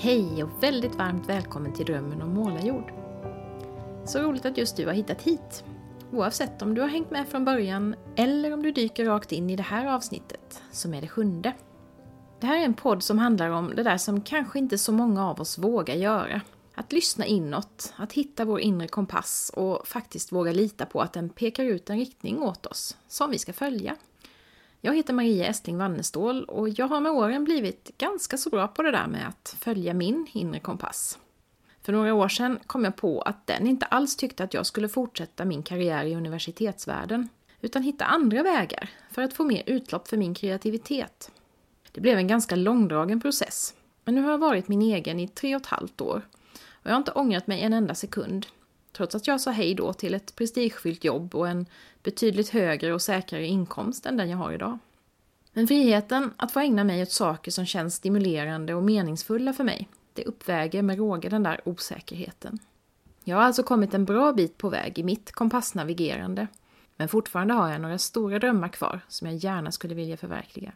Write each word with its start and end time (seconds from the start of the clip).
Hej 0.00 0.44
och 0.44 0.62
väldigt 0.62 0.94
varmt 0.94 1.28
välkommen 1.28 1.72
till 1.72 1.86
Drömmen 1.86 2.22
om 2.22 2.34
målarjord. 2.34 2.92
Så 4.04 4.18
roligt 4.18 4.46
att 4.46 4.58
just 4.58 4.76
du 4.76 4.86
har 4.86 4.92
hittat 4.92 5.22
hit. 5.22 5.64
Oavsett 6.12 6.62
om 6.62 6.74
du 6.74 6.80
har 6.80 6.88
hängt 6.88 7.10
med 7.10 7.28
från 7.28 7.44
början 7.44 7.94
eller 8.16 8.52
om 8.52 8.62
du 8.62 8.72
dyker 8.72 9.04
rakt 9.04 9.32
in 9.32 9.50
i 9.50 9.56
det 9.56 9.62
här 9.62 9.86
avsnittet, 9.86 10.62
som 10.72 10.94
är 10.94 11.00
det 11.00 11.08
sjunde. 11.08 11.52
Det 12.40 12.46
här 12.46 12.60
är 12.60 12.64
en 12.64 12.74
podd 12.74 13.02
som 13.02 13.18
handlar 13.18 13.50
om 13.50 13.72
det 13.76 13.82
där 13.82 13.98
som 13.98 14.20
kanske 14.20 14.58
inte 14.58 14.78
så 14.78 14.92
många 14.92 15.30
av 15.30 15.40
oss 15.40 15.58
vågar 15.58 15.94
göra. 15.94 16.40
Att 16.74 16.92
lyssna 16.92 17.26
inåt, 17.26 17.92
att 17.96 18.12
hitta 18.12 18.44
vår 18.44 18.60
inre 18.60 18.88
kompass 18.88 19.50
och 19.54 19.88
faktiskt 19.88 20.32
våga 20.32 20.52
lita 20.52 20.86
på 20.86 21.00
att 21.00 21.12
den 21.12 21.28
pekar 21.28 21.64
ut 21.64 21.90
en 21.90 21.98
riktning 21.98 22.42
åt 22.42 22.66
oss, 22.66 22.96
som 23.08 23.30
vi 23.30 23.38
ska 23.38 23.52
följa. 23.52 23.96
Jag 24.80 24.96
heter 24.96 25.14
Maria 25.14 25.46
Estling 25.46 25.78
Wannestål 25.78 26.44
och 26.44 26.68
jag 26.68 26.88
har 26.88 27.00
med 27.00 27.12
åren 27.12 27.44
blivit 27.44 27.98
ganska 27.98 28.36
så 28.36 28.50
bra 28.50 28.68
på 28.68 28.82
det 28.82 28.90
där 28.90 29.06
med 29.06 29.28
att 29.28 29.56
följa 29.60 29.94
min 29.94 30.26
inre 30.32 30.60
kompass. 30.60 31.18
För 31.82 31.92
några 31.92 32.14
år 32.14 32.28
sedan 32.28 32.58
kom 32.66 32.84
jag 32.84 32.96
på 32.96 33.20
att 33.22 33.46
den 33.46 33.66
inte 33.66 33.86
alls 33.86 34.16
tyckte 34.16 34.44
att 34.44 34.54
jag 34.54 34.66
skulle 34.66 34.88
fortsätta 34.88 35.44
min 35.44 35.62
karriär 35.62 36.04
i 36.04 36.14
universitetsvärlden, 36.14 37.28
utan 37.60 37.82
hitta 37.82 38.04
andra 38.04 38.42
vägar 38.42 38.90
för 39.10 39.22
att 39.22 39.34
få 39.34 39.44
mer 39.44 39.62
utlopp 39.66 40.08
för 40.08 40.16
min 40.16 40.34
kreativitet. 40.34 41.30
Det 41.92 42.00
blev 42.00 42.18
en 42.18 42.28
ganska 42.28 42.56
långdragen 42.56 43.20
process, 43.20 43.74
men 44.04 44.14
nu 44.14 44.22
har 44.22 44.30
jag 44.30 44.38
varit 44.38 44.68
min 44.68 44.82
egen 44.82 45.20
i 45.20 45.28
tre 45.28 45.54
och 45.54 45.60
ett 45.60 45.66
halvt 45.66 46.00
år 46.00 46.22
och 46.70 46.86
jag 46.86 46.92
har 46.92 46.98
inte 46.98 47.12
ångrat 47.12 47.46
mig 47.46 47.62
en 47.62 47.72
enda 47.72 47.94
sekund, 47.94 48.46
trots 48.92 49.14
att 49.14 49.26
jag 49.26 49.40
sa 49.40 49.50
hej 49.50 49.74
då 49.74 49.92
till 49.92 50.14
ett 50.14 50.34
prestigefyllt 50.36 51.04
jobb 51.04 51.34
och 51.34 51.48
en 51.48 51.66
betydligt 52.02 52.48
högre 52.48 52.94
och 52.94 53.02
säkrare 53.02 53.46
inkomst 53.46 54.06
än 54.06 54.16
den 54.16 54.30
jag 54.30 54.38
har 54.38 54.52
idag. 54.52 54.78
Men 55.52 55.68
friheten 55.68 56.30
att 56.36 56.52
få 56.52 56.60
ägna 56.60 56.84
mig 56.84 57.02
åt 57.02 57.12
saker 57.12 57.50
som 57.50 57.66
känns 57.66 57.94
stimulerande 57.94 58.74
och 58.74 58.82
meningsfulla 58.82 59.52
för 59.52 59.64
mig, 59.64 59.88
det 60.12 60.24
uppväger 60.24 60.82
med 60.82 60.98
råge 60.98 61.28
den 61.28 61.42
där 61.42 61.60
osäkerheten. 61.64 62.58
Jag 63.24 63.36
har 63.36 63.42
alltså 63.42 63.62
kommit 63.62 63.94
en 63.94 64.04
bra 64.04 64.32
bit 64.32 64.58
på 64.58 64.68
väg 64.68 64.98
i 64.98 65.02
mitt 65.02 65.32
kompassnavigerande, 65.32 66.46
men 66.96 67.08
fortfarande 67.08 67.54
har 67.54 67.72
jag 67.72 67.80
några 67.80 67.98
stora 67.98 68.38
drömmar 68.38 68.68
kvar 68.68 69.00
som 69.08 69.28
jag 69.28 69.36
gärna 69.36 69.72
skulle 69.72 69.94
vilja 69.94 70.16
förverkliga. 70.16 70.72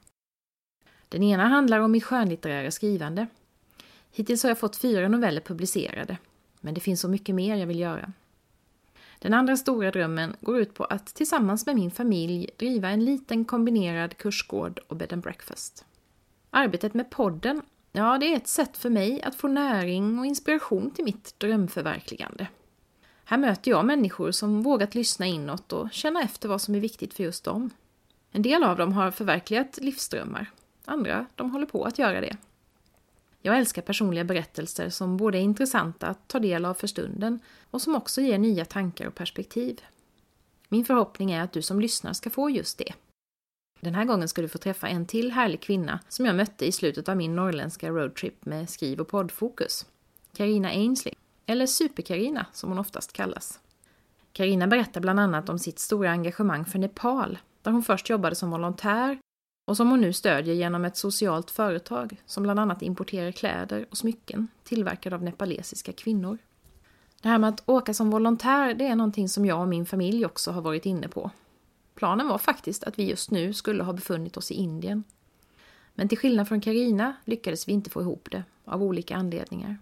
Den 1.08 1.22
ena 1.22 1.48
handlar 1.48 1.78
om 1.78 1.92
mitt 1.92 2.04
skönlitterära 2.04 2.70
skrivande. 2.70 3.26
Hittills 4.12 4.42
har 4.42 4.50
jag 4.50 4.58
fått 4.58 4.76
fyra 4.76 5.08
noveller 5.08 5.40
publicerade, 5.40 6.16
men 6.62 6.74
det 6.74 6.80
finns 6.80 7.00
så 7.00 7.08
mycket 7.08 7.34
mer 7.34 7.56
jag 7.56 7.66
vill 7.66 7.80
göra. 7.80 8.12
Den 9.18 9.34
andra 9.34 9.56
stora 9.56 9.90
drömmen 9.90 10.36
går 10.40 10.58
ut 10.58 10.74
på 10.74 10.84
att 10.84 11.06
tillsammans 11.06 11.66
med 11.66 11.74
min 11.74 11.90
familj 11.90 12.50
driva 12.56 12.88
en 12.88 13.04
liten 13.04 13.44
kombinerad 13.44 14.16
kursgård 14.16 14.80
och 14.88 14.96
bed 14.96 15.12
and 15.12 15.22
breakfast. 15.22 15.84
Arbetet 16.50 16.94
med 16.94 17.10
podden, 17.10 17.62
ja 17.92 18.18
det 18.18 18.32
är 18.32 18.36
ett 18.36 18.48
sätt 18.48 18.76
för 18.76 18.90
mig 18.90 19.22
att 19.22 19.34
få 19.34 19.48
näring 19.48 20.18
och 20.18 20.26
inspiration 20.26 20.90
till 20.90 21.04
mitt 21.04 21.34
drömförverkligande. 21.38 22.46
Här 23.24 23.38
möter 23.38 23.70
jag 23.70 23.84
människor 23.84 24.30
som 24.30 24.62
vågat 24.62 24.94
lyssna 24.94 25.26
inåt 25.26 25.72
och 25.72 25.92
känna 25.92 26.22
efter 26.22 26.48
vad 26.48 26.60
som 26.60 26.74
är 26.74 26.80
viktigt 26.80 27.14
för 27.14 27.22
just 27.22 27.44
dem. 27.44 27.70
En 28.30 28.42
del 28.42 28.64
av 28.64 28.76
dem 28.76 28.92
har 28.92 29.10
förverkligat 29.10 29.78
livsdrömmar, 29.82 30.50
andra 30.84 31.26
de 31.34 31.50
håller 31.50 31.66
på 31.66 31.84
att 31.84 31.98
göra 31.98 32.20
det. 32.20 32.36
Jag 33.42 33.58
älskar 33.58 33.82
personliga 33.82 34.24
berättelser 34.24 34.90
som 34.90 35.16
både 35.16 35.38
är 35.38 35.42
intressanta 35.42 36.06
att 36.06 36.28
ta 36.28 36.38
del 36.38 36.64
av 36.64 36.74
för 36.74 36.86
stunden 36.86 37.40
och 37.70 37.82
som 37.82 37.94
också 37.94 38.20
ger 38.20 38.38
nya 38.38 38.64
tankar 38.64 39.06
och 39.06 39.14
perspektiv. 39.14 39.80
Min 40.68 40.84
förhoppning 40.84 41.30
är 41.32 41.42
att 41.42 41.52
du 41.52 41.62
som 41.62 41.80
lyssnar 41.80 42.12
ska 42.12 42.30
få 42.30 42.50
just 42.50 42.78
det. 42.78 42.92
Den 43.80 43.94
här 43.94 44.04
gången 44.04 44.28
ska 44.28 44.42
du 44.42 44.48
få 44.48 44.58
träffa 44.58 44.88
en 44.88 45.06
till 45.06 45.32
härlig 45.32 45.60
kvinna 45.60 46.00
som 46.08 46.26
jag 46.26 46.36
mötte 46.36 46.66
i 46.66 46.72
slutet 46.72 47.08
av 47.08 47.16
min 47.16 47.36
norrländska 47.36 47.90
roadtrip 47.90 48.44
med 48.44 48.70
skriv 48.70 49.00
och 49.00 49.08
poddfokus. 49.08 49.86
Karina 50.36 50.68
Ainsley, 50.68 51.14
eller 51.46 51.66
Super-Karina 51.66 52.46
som 52.52 52.68
hon 52.70 52.78
oftast 52.78 53.12
kallas. 53.12 53.60
Karina 54.32 54.66
berättar 54.66 55.00
bland 55.00 55.20
annat 55.20 55.48
om 55.48 55.58
sitt 55.58 55.78
stora 55.78 56.10
engagemang 56.10 56.64
för 56.64 56.78
Nepal, 56.78 57.38
där 57.62 57.70
hon 57.70 57.82
först 57.82 58.10
jobbade 58.10 58.34
som 58.34 58.50
volontär 58.50 59.18
och 59.64 59.76
som 59.76 59.90
hon 59.90 60.00
nu 60.00 60.12
stödjer 60.12 60.54
genom 60.54 60.84
ett 60.84 60.96
socialt 60.96 61.50
företag 61.50 62.22
som 62.26 62.42
bland 62.42 62.60
annat 62.60 62.82
importerar 62.82 63.32
kläder 63.32 63.86
och 63.90 63.96
smycken 63.96 64.48
tillverkade 64.64 65.16
av 65.16 65.22
nepalesiska 65.22 65.92
kvinnor. 65.92 66.38
Det 67.22 67.28
här 67.28 67.38
med 67.38 67.48
att 67.48 67.62
åka 67.66 67.94
som 67.94 68.10
volontär, 68.10 68.74
det 68.74 68.86
är 68.86 68.96
någonting 68.96 69.28
som 69.28 69.46
jag 69.46 69.60
och 69.60 69.68
min 69.68 69.86
familj 69.86 70.26
också 70.26 70.50
har 70.50 70.62
varit 70.62 70.86
inne 70.86 71.08
på. 71.08 71.30
Planen 71.94 72.28
var 72.28 72.38
faktiskt 72.38 72.84
att 72.84 72.98
vi 72.98 73.08
just 73.10 73.30
nu 73.30 73.52
skulle 73.52 73.82
ha 73.82 73.92
befunnit 73.92 74.36
oss 74.36 74.50
i 74.50 74.54
Indien. 74.54 75.04
Men 75.94 76.08
till 76.08 76.18
skillnad 76.18 76.48
från 76.48 76.60
Karina 76.60 77.16
lyckades 77.24 77.68
vi 77.68 77.72
inte 77.72 77.90
få 77.90 78.00
ihop 78.00 78.28
det, 78.30 78.44
av 78.64 78.82
olika 78.82 79.16
anledningar. 79.16 79.76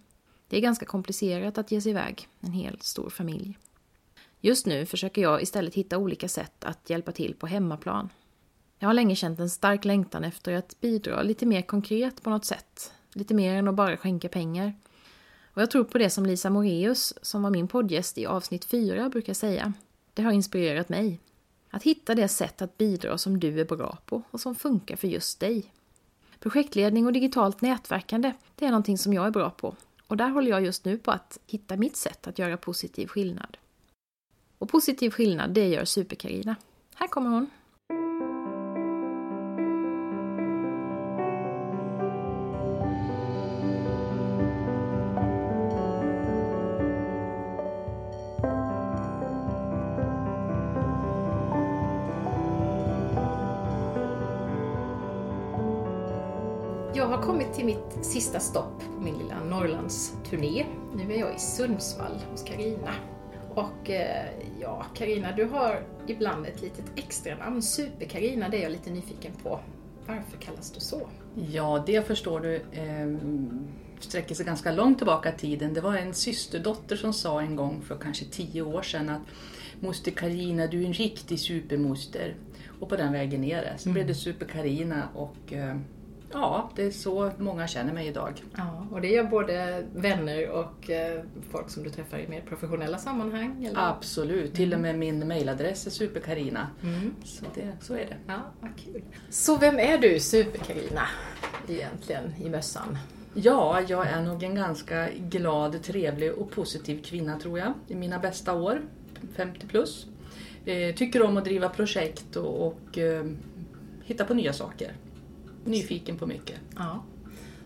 Det 0.49 0.57
är 0.57 0.61
ganska 0.61 0.87
komplicerat 0.87 1.59
att 1.59 1.73
ge 1.73 1.81
sig 1.81 1.91
iväg, 1.91 2.29
en 2.41 2.53
hel 2.53 2.81
stor 2.81 3.11
familj. 3.11 3.59
Just 4.41 4.67
nu 4.67 4.87
försöker 4.87 5.23
jag 5.23 5.43
istället 5.43 5.75
hitta 5.75 5.99
olika 5.99 6.29
sätt 6.29 6.65
att 6.65 6.91
hjälpa 6.91 7.13
till 7.13 7.35
på 7.35 7.47
hemmaplan 7.47 8.09
jag 8.83 8.89
har 8.89 8.95
länge 8.95 9.17
känt 9.17 9.41
en 9.41 9.51
stark 9.51 9.85
längtan 9.85 10.25
efter 10.25 10.53
att 10.53 10.81
bidra 10.81 11.23
lite 11.23 11.47
mer 11.47 11.63
konkret 11.63 12.23
på 12.23 12.31
något 12.31 12.45
sätt. 12.45 12.93
Lite 13.13 13.35
mer 13.35 13.55
än 13.55 13.69
att 13.69 13.75
bara 13.75 13.97
skänka 13.97 14.29
pengar. 14.29 14.75
Och 15.55 15.63
jag 15.63 15.71
tror 15.71 15.85
på 15.85 15.99
det 15.99 16.11
som 16.11 16.27
Lisa 16.27 16.51
Moreus, 16.51 17.15
som 17.23 17.43
var 17.43 17.51
min 17.51 17.69
poddgäst 17.69 18.19
i 18.19 18.27
avsnitt 18.27 18.65
4, 18.65 19.09
brukar 19.09 19.35
säga. 19.35 19.73
Det 20.15 20.23
har 20.23 20.33
inspirerat 20.33 20.89
mig. 20.89 21.21
Att 21.71 21.83
hitta 21.83 22.15
det 22.15 22.29
sätt 22.29 22.63
att 22.63 22.79
bidra 22.79 23.19
som 23.19 23.41
du 23.41 23.61
är 23.61 23.65
bra 23.65 23.99
på 24.07 24.23
och 24.31 24.41
som 24.41 24.55
funkar 24.55 24.97
för 24.97 25.09
just 25.09 25.41
dig. 25.41 25.73
Projektledning 26.39 27.07
och 27.07 27.13
digitalt 27.13 27.61
nätverkande, 27.61 28.33
det 28.55 28.67
är 28.67 28.71
någonting 28.71 28.99
som 28.99 29.13
jag 29.13 29.27
är 29.27 29.31
bra 29.31 29.51
på. 29.51 29.77
Och 30.07 30.17
där 30.17 30.29
håller 30.29 30.51
jag 30.51 30.65
just 30.65 30.85
nu 30.85 30.99
på 30.99 31.11
att 31.11 31.39
hitta 31.47 31.77
mitt 31.77 31.97
sätt 31.97 32.27
att 32.27 32.39
göra 32.39 32.57
positiv 32.57 33.07
skillnad. 33.07 33.57
Och 34.59 34.69
positiv 34.69 35.11
skillnad, 35.11 35.51
det 35.51 35.69
gör 35.69 35.85
Super-Carina. 35.85 36.57
Här 36.95 37.09
kommer 37.09 37.31
hon! 37.31 37.51
Kommit 57.31 57.53
till 57.53 57.65
mitt 57.65 58.05
sista 58.05 58.41
stopp 58.41 58.83
på 58.97 59.01
min 59.03 59.19
lilla 59.19 59.45
Norrlandsturné. 59.45 60.67
Nu 60.97 61.15
är 61.15 61.19
jag 61.19 61.35
i 61.35 61.39
Sundsvall 61.39 62.19
hos 62.31 62.43
Karina. 62.43 62.95
Och 63.55 63.91
eh, 63.91 64.27
ja, 64.61 64.87
Karina, 64.95 65.33
du 65.33 65.45
har 65.45 65.83
ibland 66.07 66.47
ett 66.47 66.63
litet 66.63 66.85
extra 66.97 67.37
namn. 67.37 67.63
Super-Karina, 67.63 68.49
det 68.49 68.59
är 68.59 68.63
jag 68.63 68.73
lite 68.73 68.91
nyfiken 68.91 69.33
på. 69.43 69.61
Varför 70.07 70.39
kallas 70.41 70.71
du 70.71 70.81
så? 70.81 71.09
Ja, 71.51 71.83
det 71.87 72.07
förstår 72.07 72.41
du 72.41 72.55
eh, 72.57 73.09
sträcker 74.01 74.35
sig 74.35 74.47
ganska 74.47 74.73
långt 74.73 74.99
tillbaka 74.99 75.35
i 75.35 75.39
tiden. 75.39 75.75
Det 75.75 75.81
var 75.81 75.97
en 75.97 76.15
systerdotter 76.15 76.97
som 76.97 77.13
sa 77.13 77.41
en 77.41 77.57
gång 77.57 77.83
för 77.83 77.99
kanske 77.99 78.25
tio 78.25 78.63
år 78.63 78.83
sedan 78.83 79.09
att 79.09 79.23
Moster 79.81 80.11
Karina, 80.11 80.67
du 80.67 80.83
är 80.83 80.87
en 80.87 80.93
riktig 80.93 81.41
supermoster. 81.41 82.35
Och 82.81 82.89
på 82.89 82.97
den 82.97 83.13
vägen 83.13 83.41
ner 83.41 83.63
det. 83.63 83.79
Så 83.79 83.89
mm. 83.89 83.95
blev 83.95 84.07
det 84.07 84.15
Super-Karina 84.15 85.09
och 85.15 85.53
eh, 85.53 85.77
Ja, 86.33 86.71
det 86.77 86.83
är 86.83 86.91
så 86.91 87.33
många 87.39 87.69
känner 87.69 87.93
mig 87.93 88.07
idag. 88.07 88.43
Ja, 88.57 88.87
och 88.91 89.01
det 89.01 89.09
gör 89.09 89.25
både 89.25 89.85
vänner 89.95 90.51
och 90.51 90.91
eh, 90.91 91.23
folk 91.51 91.71
som 91.71 91.83
du 91.83 91.91
träffar 91.91 92.19
i 92.19 92.29
mer 92.29 92.41
professionella 92.41 92.99
sammanhang? 92.99 93.65
Eller? 93.65 93.81
Absolut, 93.81 94.45
mm. 94.45 94.57
till 94.57 94.75
och 94.75 94.81
med 94.81 94.99
min 94.99 95.29
mailadress 95.29 95.87
är 95.87 95.91
superkarina. 95.91 96.67
Mm. 96.83 97.15
Så, 97.25 97.45
det, 97.55 97.77
så 97.81 97.95
är 97.95 98.07
det. 98.07 98.17
Ja, 98.27 98.41
vad 98.61 98.71
kul. 98.77 99.03
Så 99.31 99.57
vem 99.57 99.79
är 99.79 99.99
du, 99.99 100.21
superkarina, 100.21 101.07
egentligen 101.69 102.35
i 102.45 102.49
mössan? 102.49 102.99
Ja, 103.35 103.81
jag 103.89 104.07
är 104.07 104.23
nog 104.23 104.43
en 104.43 104.55
ganska 104.55 105.09
glad, 105.11 105.83
trevlig 105.83 106.33
och 106.33 106.51
positiv 106.51 107.03
kvinna 107.03 107.39
tror 107.39 107.59
jag, 107.59 107.73
i 107.89 107.95
mina 107.95 108.19
bästa 108.19 108.55
år, 108.55 108.83
50 109.37 109.67
plus. 109.67 110.07
Eh, 110.65 110.95
tycker 110.95 111.23
om 111.23 111.37
att 111.37 111.45
driva 111.45 111.69
projekt 111.69 112.37
och, 112.37 112.67
och 112.67 112.99
eh, 112.99 113.25
hitta 114.05 114.25
på 114.25 114.35
nya 114.35 114.53
saker 114.53 114.93
nyfiken 115.71 116.17
på 116.17 116.27
mycket. 116.27 116.57
Ja. 116.77 117.05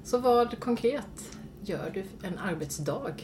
Så 0.05 0.19
vad 0.19 0.61
konkret 0.61 1.39
gör 1.63 1.91
du 1.95 2.05
en 2.29 2.39
arbetsdag? 2.39 3.15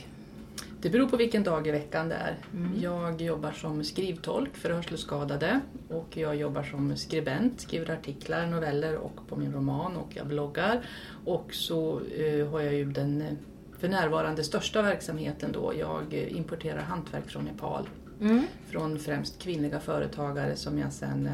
Det 0.83 0.91
beror 0.91 1.09
på 1.09 1.17
vilken 1.17 1.43
dag 1.43 1.67
i 1.67 1.71
veckan 1.71 2.09
det 2.09 2.15
är. 2.15 2.39
Mm. 2.55 2.81
Jag 2.81 3.21
jobbar 3.23 3.53
som 3.53 3.85
skrivtolk 3.85 4.57
för 4.57 4.71
hörselskadade 4.71 5.61
och 5.89 6.17
jag 6.17 6.37
jobbar 6.37 6.63
som 6.63 6.97
skribent, 6.97 7.61
skriver 7.61 7.91
artiklar, 7.91 8.47
noveller 8.47 8.97
och 8.97 9.29
på 9.29 9.37
min 9.37 9.53
roman 9.53 9.97
och 9.97 10.17
jag 10.17 10.27
bloggar. 10.27 10.81
Och 11.25 11.55
så 11.55 12.01
uh, 12.01 12.51
har 12.51 12.61
jag 12.61 12.75
ju 12.75 12.85
den 12.85 13.23
eh, 13.23 13.33
för 13.79 13.89
närvarande 13.89 14.45
största 14.45 14.83
verksamheten 14.83 15.53
då. 15.53 15.73
Jag 15.79 16.15
importerar 16.15 16.83
hantverk 16.83 17.31
från 17.31 17.45
Nepal. 17.45 17.89
Mm. 18.21 18.43
Från 18.69 18.99
främst 18.99 19.39
kvinnliga 19.39 19.81
företagare 19.81 20.57
som 20.57 20.79
jag 20.79 20.93
sen 20.93 21.29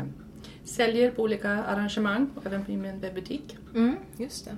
Säljer 0.67 1.11
på 1.11 1.23
olika 1.23 1.51
arrangemang, 1.51 2.31
även 2.47 2.65
på 2.65 2.71
min 2.71 3.01
webbutik. 3.01 3.57
Mm, 3.75 3.97
just 4.17 4.45
det. 4.45 4.57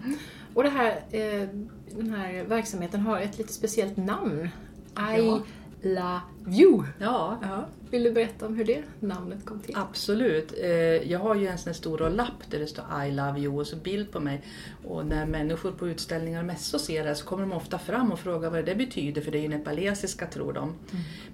Och 0.54 0.62
det 0.62 0.68
här, 0.68 0.90
eh, 1.10 1.48
den 1.96 2.10
här 2.10 2.44
verksamheten 2.44 3.00
har 3.00 3.20
ett 3.20 3.38
lite 3.38 3.52
speciellt 3.52 3.96
namn. 3.96 4.40
I 4.44 4.48
Ja. 4.96 5.40
love 5.82 6.20
you. 6.58 6.84
Ja, 6.98 7.38
Ja. 7.42 7.66
Vill 7.90 8.02
du 8.02 8.12
berätta 8.12 8.46
om 8.46 8.56
hur 8.56 8.64
det 8.64 8.82
namnet 9.00 9.44
kom 9.44 9.60
till? 9.60 9.76
Absolut. 9.76 10.52
Eh, 10.62 10.68
Jag 11.12 11.18
har 11.18 11.34
ju 11.34 11.46
en 11.46 11.58
sån 11.58 11.74
stor 11.74 12.10
lapp 12.10 12.50
där 12.50 12.58
det 12.58 12.66
står 12.66 12.84
I 13.06 13.10
love 13.12 13.40
you 13.40 13.58
och 13.60 13.66
så 13.66 13.76
bild 13.76 14.12
på 14.12 14.20
mig. 14.20 14.42
Och 14.86 15.06
när 15.06 15.26
människor 15.26 15.72
på 15.72 15.88
utställningar 15.88 16.40
och 16.40 16.46
mässor 16.46 16.78
ser 16.78 17.04
det 17.04 17.14
så 17.14 17.24
kommer 17.26 17.42
de 17.42 17.52
ofta 17.52 17.78
fram 17.78 18.12
och 18.12 18.18
frågar 18.18 18.50
vad 18.50 18.64
det 18.64 18.74
betyder 18.74 19.22
för 19.22 19.30
det 19.30 19.38
är 19.38 19.42
ju 19.42 19.48
nepalesiska 19.48 20.26
tror 20.26 20.52
de. 20.52 20.74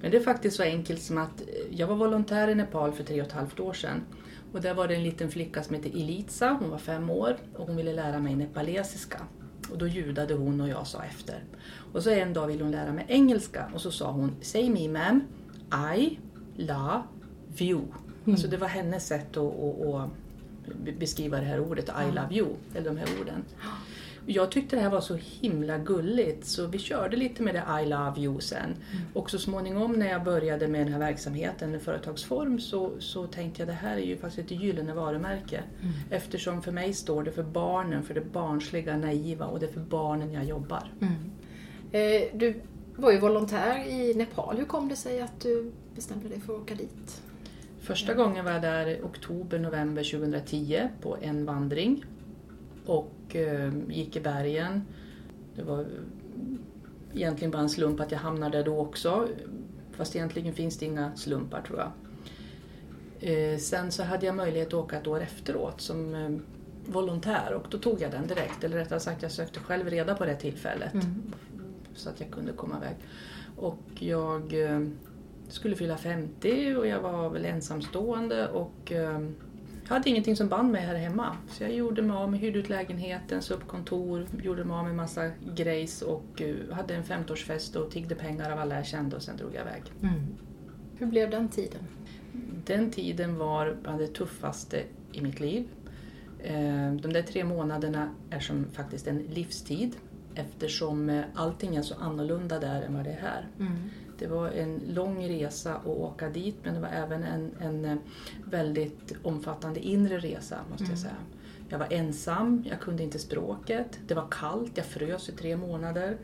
Men 0.00 0.10
det 0.10 0.16
är 0.16 0.22
faktiskt 0.22 0.56
så 0.56 0.62
enkelt 0.62 1.02
som 1.02 1.18
att 1.18 1.40
eh, 1.40 1.46
jag 1.70 1.86
var 1.86 1.96
volontär 1.96 2.48
i 2.48 2.54
Nepal 2.54 2.92
för 2.92 3.04
tre 3.04 3.20
och 3.20 3.26
ett 3.26 3.32
halvt 3.32 3.60
år 3.60 3.72
sedan. 3.72 4.00
Och 4.54 4.60
där 4.60 4.74
var 4.74 4.88
det 4.88 4.94
en 4.94 5.02
liten 5.02 5.30
flicka 5.30 5.62
som 5.62 5.74
hette 5.74 5.88
Elitsa, 5.88 6.56
hon 6.60 6.70
var 6.70 6.78
fem 6.78 7.10
år 7.10 7.36
och 7.54 7.66
hon 7.66 7.76
ville 7.76 7.92
lära 7.92 8.18
mig 8.20 8.36
nepalesiska. 8.36 9.20
Och 9.70 9.78
då 9.78 9.86
ljudade 9.86 10.34
hon 10.34 10.60
och 10.60 10.68
jag 10.68 10.86
sa 10.86 11.02
efter. 11.02 11.44
Och 11.92 12.02
så 12.02 12.10
en 12.10 12.32
dag 12.32 12.46
ville 12.46 12.62
hon 12.62 12.72
lära 12.72 12.92
mig 12.92 13.04
engelska 13.08 13.70
och 13.74 13.80
så 13.80 13.90
sa 13.90 14.10
hon 14.10 14.36
Say 14.40 14.70
me 14.70 14.78
ma'am, 14.88 15.20
I 15.96 16.18
love 16.56 17.02
you. 17.58 17.80
Alltså 18.26 18.48
det 18.48 18.56
var 18.56 18.68
hennes 18.68 19.06
sätt 19.06 19.36
att, 19.36 19.44
att, 19.54 19.86
att 19.94 20.10
be- 20.84 20.92
beskriva 20.92 21.38
det 21.40 21.44
här 21.46 21.60
ordet, 21.60 21.88
I 21.88 22.06
love 22.14 22.28
you, 22.34 22.48
eller 22.74 22.90
de 22.90 22.96
här 22.96 23.08
orden. 23.20 23.44
Jag 24.26 24.50
tyckte 24.50 24.76
det 24.76 24.82
här 24.82 24.90
var 24.90 25.00
så 25.00 25.14
himla 25.14 25.78
gulligt 25.78 26.46
så 26.46 26.66
vi 26.66 26.78
körde 26.78 27.16
lite 27.16 27.42
med 27.42 27.54
det 27.54 27.82
I 27.82 27.86
love 27.86 28.20
you 28.20 28.40
sen. 28.40 28.76
Och 29.14 29.30
så 29.30 29.38
småningom 29.38 29.92
när 29.92 30.10
jag 30.10 30.24
började 30.24 30.68
med 30.68 30.86
den 30.86 30.92
här 30.92 31.00
verksamheten 31.00 31.74
i 31.74 31.78
företagsform 31.78 32.60
så, 32.60 32.92
så 32.98 33.26
tänkte 33.26 33.62
jag 33.62 33.68
det 33.68 33.72
här 33.72 33.96
är 33.96 34.04
ju 34.04 34.16
faktiskt 34.16 34.52
ett 34.52 34.62
gyllene 34.62 34.94
varumärke. 34.94 35.62
Eftersom 36.10 36.62
för 36.62 36.72
mig 36.72 36.94
står 36.94 37.22
det 37.22 37.32
för 37.32 37.42
barnen, 37.42 38.02
för 38.02 38.14
det 38.14 38.32
barnsliga, 38.32 38.96
naiva 38.96 39.46
och 39.46 39.60
det 39.60 39.66
är 39.66 39.72
för 39.72 39.80
barnen 39.80 40.32
jag 40.32 40.44
jobbar. 40.44 40.92
Eh, 41.92 42.22
du 42.34 42.60
var 42.96 43.12
ju 43.12 43.18
volontär 43.18 43.86
i 43.86 44.14
Nepal. 44.14 44.56
Hur 44.56 44.64
kom 44.64 44.88
det 44.88 44.96
sig 44.96 45.20
att 45.20 45.40
du 45.40 45.72
bestämde 45.94 46.28
dig 46.28 46.40
för 46.40 46.54
att 46.54 46.60
åka 46.60 46.74
dit? 46.74 47.22
Första 47.80 48.14
gången 48.14 48.44
var 48.44 48.52
jag 48.52 48.62
där 48.62 49.00
oktober, 49.02 49.58
november 49.58 50.02
2010 50.02 50.88
på 51.02 51.16
en 51.20 51.44
vandring 51.44 52.04
och 52.86 53.13
eh, 53.32 53.72
gick 53.88 54.16
i 54.16 54.20
bergen. 54.20 54.82
Det 55.56 55.62
var 55.62 55.86
egentligen 57.14 57.50
bara 57.50 57.62
en 57.62 57.68
slump 57.68 58.00
att 58.00 58.12
jag 58.12 58.18
hamnade 58.18 58.58
där 58.58 58.64
då 58.64 58.78
också. 58.78 59.28
Fast 59.92 60.16
egentligen 60.16 60.54
finns 60.54 60.78
det 60.78 60.86
inga 60.86 61.16
slumpar 61.16 61.62
tror 61.62 61.78
jag. 61.78 61.90
Eh, 63.20 63.58
sen 63.58 63.92
så 63.92 64.02
hade 64.02 64.26
jag 64.26 64.34
möjlighet 64.34 64.68
att 64.68 64.74
åka 64.74 64.96
ett 64.96 65.06
år 65.06 65.20
efteråt 65.20 65.80
som 65.80 66.14
eh, 66.14 66.30
volontär 66.92 67.52
och 67.52 67.66
då 67.70 67.78
tog 67.78 68.00
jag 68.00 68.10
den 68.10 68.26
direkt. 68.26 68.64
Eller 68.64 68.76
rättare 68.76 69.00
sagt 69.00 69.22
jag 69.22 69.32
sökte 69.32 69.60
själv 69.60 69.90
reda 69.90 70.14
på 70.14 70.24
det 70.24 70.36
tillfället 70.36 70.92
så 71.94 72.08
att 72.08 72.20
jag 72.20 72.30
kunde 72.30 72.52
komma 72.52 72.76
iväg. 72.76 72.96
Och 73.56 74.02
jag 74.02 74.54
skulle 75.48 75.76
fylla 75.76 75.96
50 75.96 76.74
och 76.74 76.86
jag 76.86 77.00
var 77.00 77.30
väl 77.30 77.44
ensamstående 77.44 78.48
och 78.48 78.92
jag 79.88 79.94
hade 79.94 80.10
ingenting 80.10 80.36
som 80.36 80.48
band 80.48 80.72
mig 80.72 80.80
här 80.80 80.94
hemma. 80.94 81.36
Så 81.48 81.62
jag 81.62 81.72
gjorde 81.72 82.02
mig 82.02 82.16
av 82.16 82.30
med, 82.30 82.40
hyrde 82.40 82.58
ut 82.58 82.68
lägenheten, 82.68 83.42
så 83.42 83.54
upp 83.54 83.66
kontor, 83.66 84.26
gjorde 84.42 84.64
mig 84.64 84.76
av 84.76 84.84
med 84.84 84.94
massa 84.94 85.30
grejs 85.56 86.02
och 86.02 86.42
eh, 86.42 86.74
hade 86.76 86.94
en 86.94 87.02
50-årsfest 87.04 87.76
och 87.76 87.90
tiggde 87.90 88.14
pengar 88.14 88.50
av 88.50 88.58
alla 88.58 88.74
jag 88.74 88.86
kände 88.86 89.16
och 89.16 89.22
sen 89.22 89.36
drog 89.36 89.54
jag 89.54 89.60
iväg. 89.60 89.82
Hur 90.98 91.06
blev 91.06 91.30
den 91.30 91.48
tiden? 91.48 91.80
Den 92.64 92.90
tiden 92.90 93.36
var 93.38 93.76
bland 93.82 93.98
det 93.98 94.06
tuffaste 94.06 94.82
i 95.12 95.20
mitt 95.20 95.40
liv. 95.40 95.68
Eh, 96.42 96.92
De 96.92 97.12
där 97.12 97.22
tre 97.22 97.44
månaderna 97.44 98.08
är 98.30 98.40
som 98.40 98.64
faktiskt 98.72 99.06
en 99.06 99.18
livstid 99.18 99.96
eftersom 100.34 101.10
eh, 101.10 101.24
allting 101.34 101.76
är 101.76 101.82
så 101.82 101.94
annorlunda 101.94 102.58
där 102.58 102.82
än 102.82 102.94
vad 102.94 103.04
det 103.04 103.10
är 103.12 103.20
här. 103.20 103.46
Det 104.18 104.26
var 104.26 104.48
en 104.50 104.80
lång 104.86 105.28
resa 105.28 105.74
att 105.74 105.86
åka 105.86 106.28
dit 106.28 106.56
men 106.64 106.74
det 106.74 106.80
var 106.80 106.88
även 106.88 107.22
en, 107.22 107.50
en 107.60 107.98
väldigt 108.44 109.12
omfattande 109.22 109.80
inre 109.80 110.18
resa 110.18 110.58
måste 110.70 110.84
jag 110.84 110.98
säga. 110.98 111.16
Jag 111.68 111.78
var 111.78 111.86
ensam, 111.90 112.64
jag 112.70 112.80
kunde 112.80 113.02
inte 113.02 113.18
språket, 113.18 113.98
det 114.06 114.14
var 114.14 114.26
kallt, 114.30 114.72
jag 114.74 114.86
frös 114.86 115.28
i 115.28 115.32
tre 115.32 115.56
månader. 115.56 116.16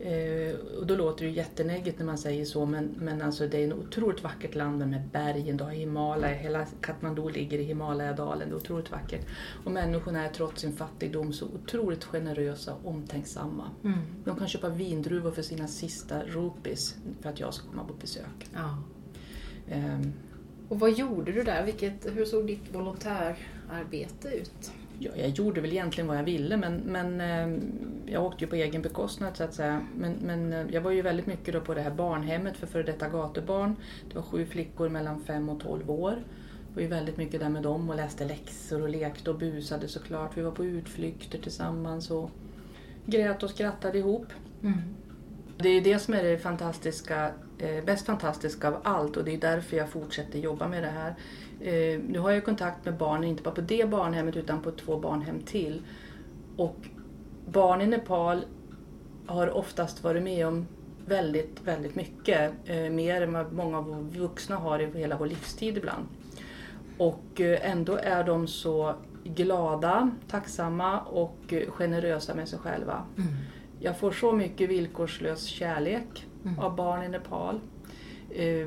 Eh, 0.00 0.54
och 0.80 0.86
då 0.86 0.96
låter 0.96 1.24
det 1.24 1.30
ju 1.30 1.36
jättenegigt 1.36 1.98
när 1.98 2.06
man 2.06 2.18
säger 2.18 2.44
så 2.44 2.66
men, 2.66 2.94
men 2.98 3.22
alltså 3.22 3.46
det 3.46 3.62
är 3.64 3.68
ett 3.68 3.74
otroligt 3.74 4.22
vackert 4.22 4.54
land 4.54 4.78
med 4.88 5.02
bergen, 5.12 5.56
du 5.56 5.64
har 5.64 5.70
Himalaya, 5.70 6.34
hela 6.34 6.66
Kathmandu 6.80 7.28
ligger 7.30 7.58
i 7.58 7.62
Himalayadalen, 7.64 8.48
det 8.48 8.54
är 8.54 8.56
otroligt 8.56 8.90
vackert. 8.90 9.26
Och 9.64 9.72
människorna 9.72 10.24
är 10.24 10.28
trots 10.28 10.60
sin 10.60 10.72
fattigdom 10.72 11.32
så 11.32 11.46
otroligt 11.46 12.04
generösa 12.04 12.74
och 12.74 12.90
omtänksamma. 12.90 13.70
De 14.24 14.36
kan 14.36 14.48
köpa 14.48 14.68
vindruvor 14.68 15.30
för 15.30 15.42
sina 15.42 15.66
sista 15.68 16.22
rupees 16.22 16.94
för 17.20 17.28
att 17.30 17.40
jag 17.40 17.54
ska 17.54 17.68
komma 17.68 17.84
på 17.84 17.94
besök. 17.94 18.48
Ja. 18.54 18.78
Ehm, 19.70 20.12
Och 20.68 20.80
vad 20.80 20.92
gjorde 20.92 21.32
du 21.32 21.42
där? 21.42 21.64
Vilket, 21.64 22.06
hur 22.16 22.24
såg 22.24 22.46
ditt 22.46 22.74
volontärarbete 22.74 24.28
ut? 24.28 24.72
Ja, 25.04 25.10
jag 25.16 25.28
gjorde 25.28 25.60
väl 25.60 25.72
egentligen 25.72 26.08
vad 26.08 26.16
jag 26.16 26.24
ville 26.24 26.56
men, 26.56 26.76
men 26.76 27.20
eh, 27.20 27.62
jag 28.12 28.24
åkte 28.24 28.44
ju 28.44 28.50
på 28.50 28.56
egen 28.56 28.82
bekostnad 28.82 29.36
så 29.36 29.44
att 29.44 29.54
säga. 29.54 29.86
Men, 29.96 30.12
men 30.12 30.52
eh, 30.52 30.66
jag 30.70 30.80
var 30.80 30.90
ju 30.90 31.02
väldigt 31.02 31.26
mycket 31.26 31.54
då 31.54 31.60
på 31.60 31.74
det 31.74 31.80
här 31.80 31.90
barnhemmet 31.90 32.56
för 32.56 32.66
före 32.66 32.82
detta 32.82 33.08
gatubarn. 33.08 33.76
Det 34.08 34.14
var 34.14 34.22
sju 34.22 34.46
flickor 34.46 34.88
mellan 34.88 35.20
fem 35.20 35.48
och 35.48 35.60
tolv 35.60 35.90
år. 35.90 36.12
Jag 36.68 36.74
var 36.74 36.82
ju 36.82 36.88
väldigt 36.88 37.16
mycket 37.16 37.40
där 37.40 37.48
med 37.48 37.62
dem 37.62 37.90
och 37.90 37.96
läste 37.96 38.24
läxor 38.24 38.82
och 38.82 38.88
lekte 38.88 39.30
och 39.30 39.38
busade 39.38 39.88
såklart. 39.88 40.36
Vi 40.36 40.42
var 40.42 40.50
på 40.50 40.64
utflykter 40.64 41.38
tillsammans 41.38 42.10
och 42.10 42.30
grät 43.06 43.42
och 43.42 43.50
skrattade 43.50 43.98
ihop. 43.98 44.26
Det 45.56 45.68
är 45.68 45.80
det 45.80 45.98
som 45.98 46.14
är 46.14 46.22
det 46.22 46.38
fantastiska, 46.38 47.32
bäst 47.84 48.06
fantastiska 48.06 48.68
av 48.68 48.76
allt 48.82 49.16
och 49.16 49.24
det 49.24 49.34
är 49.34 49.38
därför 49.38 49.76
jag 49.76 49.88
fortsätter 49.88 50.38
jobba 50.38 50.68
med 50.68 50.82
det 50.82 50.88
här. 50.88 51.14
Eh, 51.60 52.00
nu 52.08 52.18
har 52.18 52.30
jag 52.30 52.44
kontakt 52.44 52.84
med 52.84 52.96
barnen, 52.96 53.24
inte 53.24 53.42
bara 53.42 53.54
på 53.54 53.60
det 53.60 53.88
barnhemmet 53.88 54.36
utan 54.36 54.62
på 54.62 54.70
två 54.70 54.98
barnhem 54.98 55.40
till. 55.40 55.82
Och 56.56 56.76
barn 57.46 57.80
i 57.80 57.86
Nepal 57.86 58.44
har 59.26 59.56
oftast 59.56 60.04
varit 60.04 60.22
med 60.22 60.46
om 60.46 60.66
väldigt, 61.06 61.60
väldigt 61.64 61.94
mycket. 61.94 62.52
Eh, 62.64 62.76
mer 62.76 63.22
än 63.22 63.32
vad 63.32 63.52
många 63.52 63.78
av 63.78 63.84
våra 63.84 64.00
vuxna 64.00 64.56
har 64.56 64.78
i 64.78 64.98
hela 64.98 65.16
vår 65.16 65.26
livstid 65.26 65.76
ibland. 65.76 66.06
Och 66.98 67.40
eh, 67.40 67.70
ändå 67.70 67.96
är 67.96 68.24
de 68.24 68.46
så 68.46 68.94
glada, 69.24 70.10
tacksamma 70.28 71.00
och 71.00 71.52
eh, 71.52 71.70
generösa 71.70 72.34
med 72.34 72.48
sig 72.48 72.58
själva. 72.58 73.02
Jag 73.80 73.98
får 73.98 74.12
så 74.12 74.32
mycket 74.32 74.70
villkorslös 74.70 75.44
kärlek 75.44 76.26
av 76.58 76.76
barn 76.76 77.02
i 77.02 77.08
Nepal. 77.08 77.60
Eh, 78.30 78.66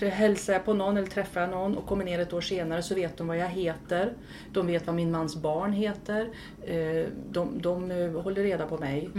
hälsar 0.00 0.52
jag 0.52 0.64
på 0.64 0.74
någon 0.74 0.96
eller 0.96 1.06
träffar 1.06 1.40
jag 1.40 1.50
någon 1.50 1.76
och 1.76 1.86
kommer 1.86 2.04
ner 2.04 2.18
ett 2.18 2.32
år 2.32 2.40
senare 2.40 2.82
så 2.82 2.94
vet 2.94 3.16
de 3.16 3.26
vad 3.26 3.36
jag 3.36 3.48
heter. 3.48 4.12
De 4.52 4.66
vet 4.66 4.86
vad 4.86 4.96
min 4.96 5.10
mans 5.10 5.36
barn 5.36 5.72
heter. 5.72 6.28
Eh, 6.62 7.06
de 7.30 7.58
de 7.62 7.90
eh, 7.90 8.22
håller 8.22 8.42
reda 8.42 8.66
på 8.66 8.78
mig 8.78 9.10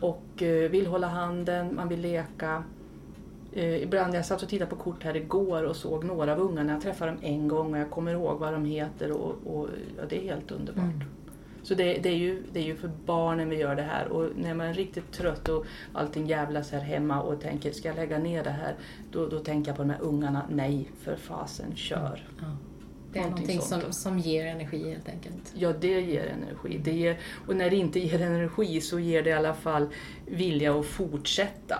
och 0.00 0.42
eh, 0.42 0.70
vill 0.70 0.86
hålla 0.86 1.06
handen, 1.06 1.74
man 1.74 1.88
vill 1.88 2.00
leka. 2.00 2.64
Eh, 3.52 3.82
ibland, 3.82 4.14
jag 4.14 4.24
satt 4.26 4.42
och 4.42 4.48
tittade 4.48 4.70
på 4.70 4.76
kort 4.76 5.04
här 5.04 5.16
igår 5.16 5.62
och 5.62 5.76
såg 5.76 6.04
några 6.04 6.32
av 6.32 6.38
ungarna. 6.40 6.72
Jag 6.72 6.82
träffade 6.82 7.10
dem 7.10 7.20
en 7.22 7.48
gång 7.48 7.72
och 7.72 7.80
jag 7.80 7.90
kommer 7.90 8.12
ihåg 8.12 8.38
vad 8.38 8.52
de 8.52 8.64
heter 8.64 9.12
och, 9.12 9.34
och 9.46 9.68
ja, 9.96 10.02
det 10.08 10.18
är 10.18 10.22
helt 10.22 10.50
underbart. 10.50 11.04
Så 11.62 11.74
det, 11.74 11.98
det, 11.98 12.08
är 12.08 12.16
ju, 12.16 12.42
det 12.52 12.60
är 12.60 12.64
ju 12.64 12.76
för 12.76 12.90
barnen 13.06 13.48
vi 13.48 13.56
gör 13.56 13.76
det 13.76 13.82
här 13.82 14.08
och 14.08 14.30
när 14.36 14.54
man 14.54 14.66
är 14.66 14.74
riktigt 14.74 15.12
trött 15.12 15.48
och 15.48 15.66
allting 15.92 16.26
jävlas 16.26 16.70
här 16.70 16.80
hemma 16.80 17.22
och 17.22 17.40
tänker 17.40 17.72
ska 17.72 17.88
jag 17.88 17.96
lägga 17.96 18.18
ner 18.18 18.44
det 18.44 18.50
här? 18.50 18.74
Då, 19.12 19.28
då 19.28 19.38
tänker 19.38 19.70
jag 19.70 19.76
på 19.76 19.82
de 19.82 19.90
här 19.90 20.00
ungarna. 20.00 20.46
Nej, 20.50 20.90
för 21.00 21.16
fasen, 21.16 21.76
kör. 21.76 22.28
Det 23.12 23.18
är 23.18 23.22
Någonting 23.22 23.56
någonting 23.56 23.82
som, 23.82 23.92
som 23.92 24.18
ger 24.18 24.46
energi 24.46 24.90
helt 24.90 25.08
enkelt. 25.08 25.52
Ja, 25.56 25.72
det 25.72 26.00
ger 26.00 26.26
energi. 26.26 26.80
Det 26.84 26.92
ger, 26.92 27.18
och 27.46 27.56
när 27.56 27.70
det 27.70 27.76
inte 27.76 28.00
ger 28.00 28.22
energi 28.22 28.80
så 28.80 28.98
ger 28.98 29.22
det 29.22 29.30
i 29.30 29.32
alla 29.32 29.54
fall 29.54 29.88
vilja 30.26 30.78
att 30.78 30.86
fortsätta. 30.86 31.78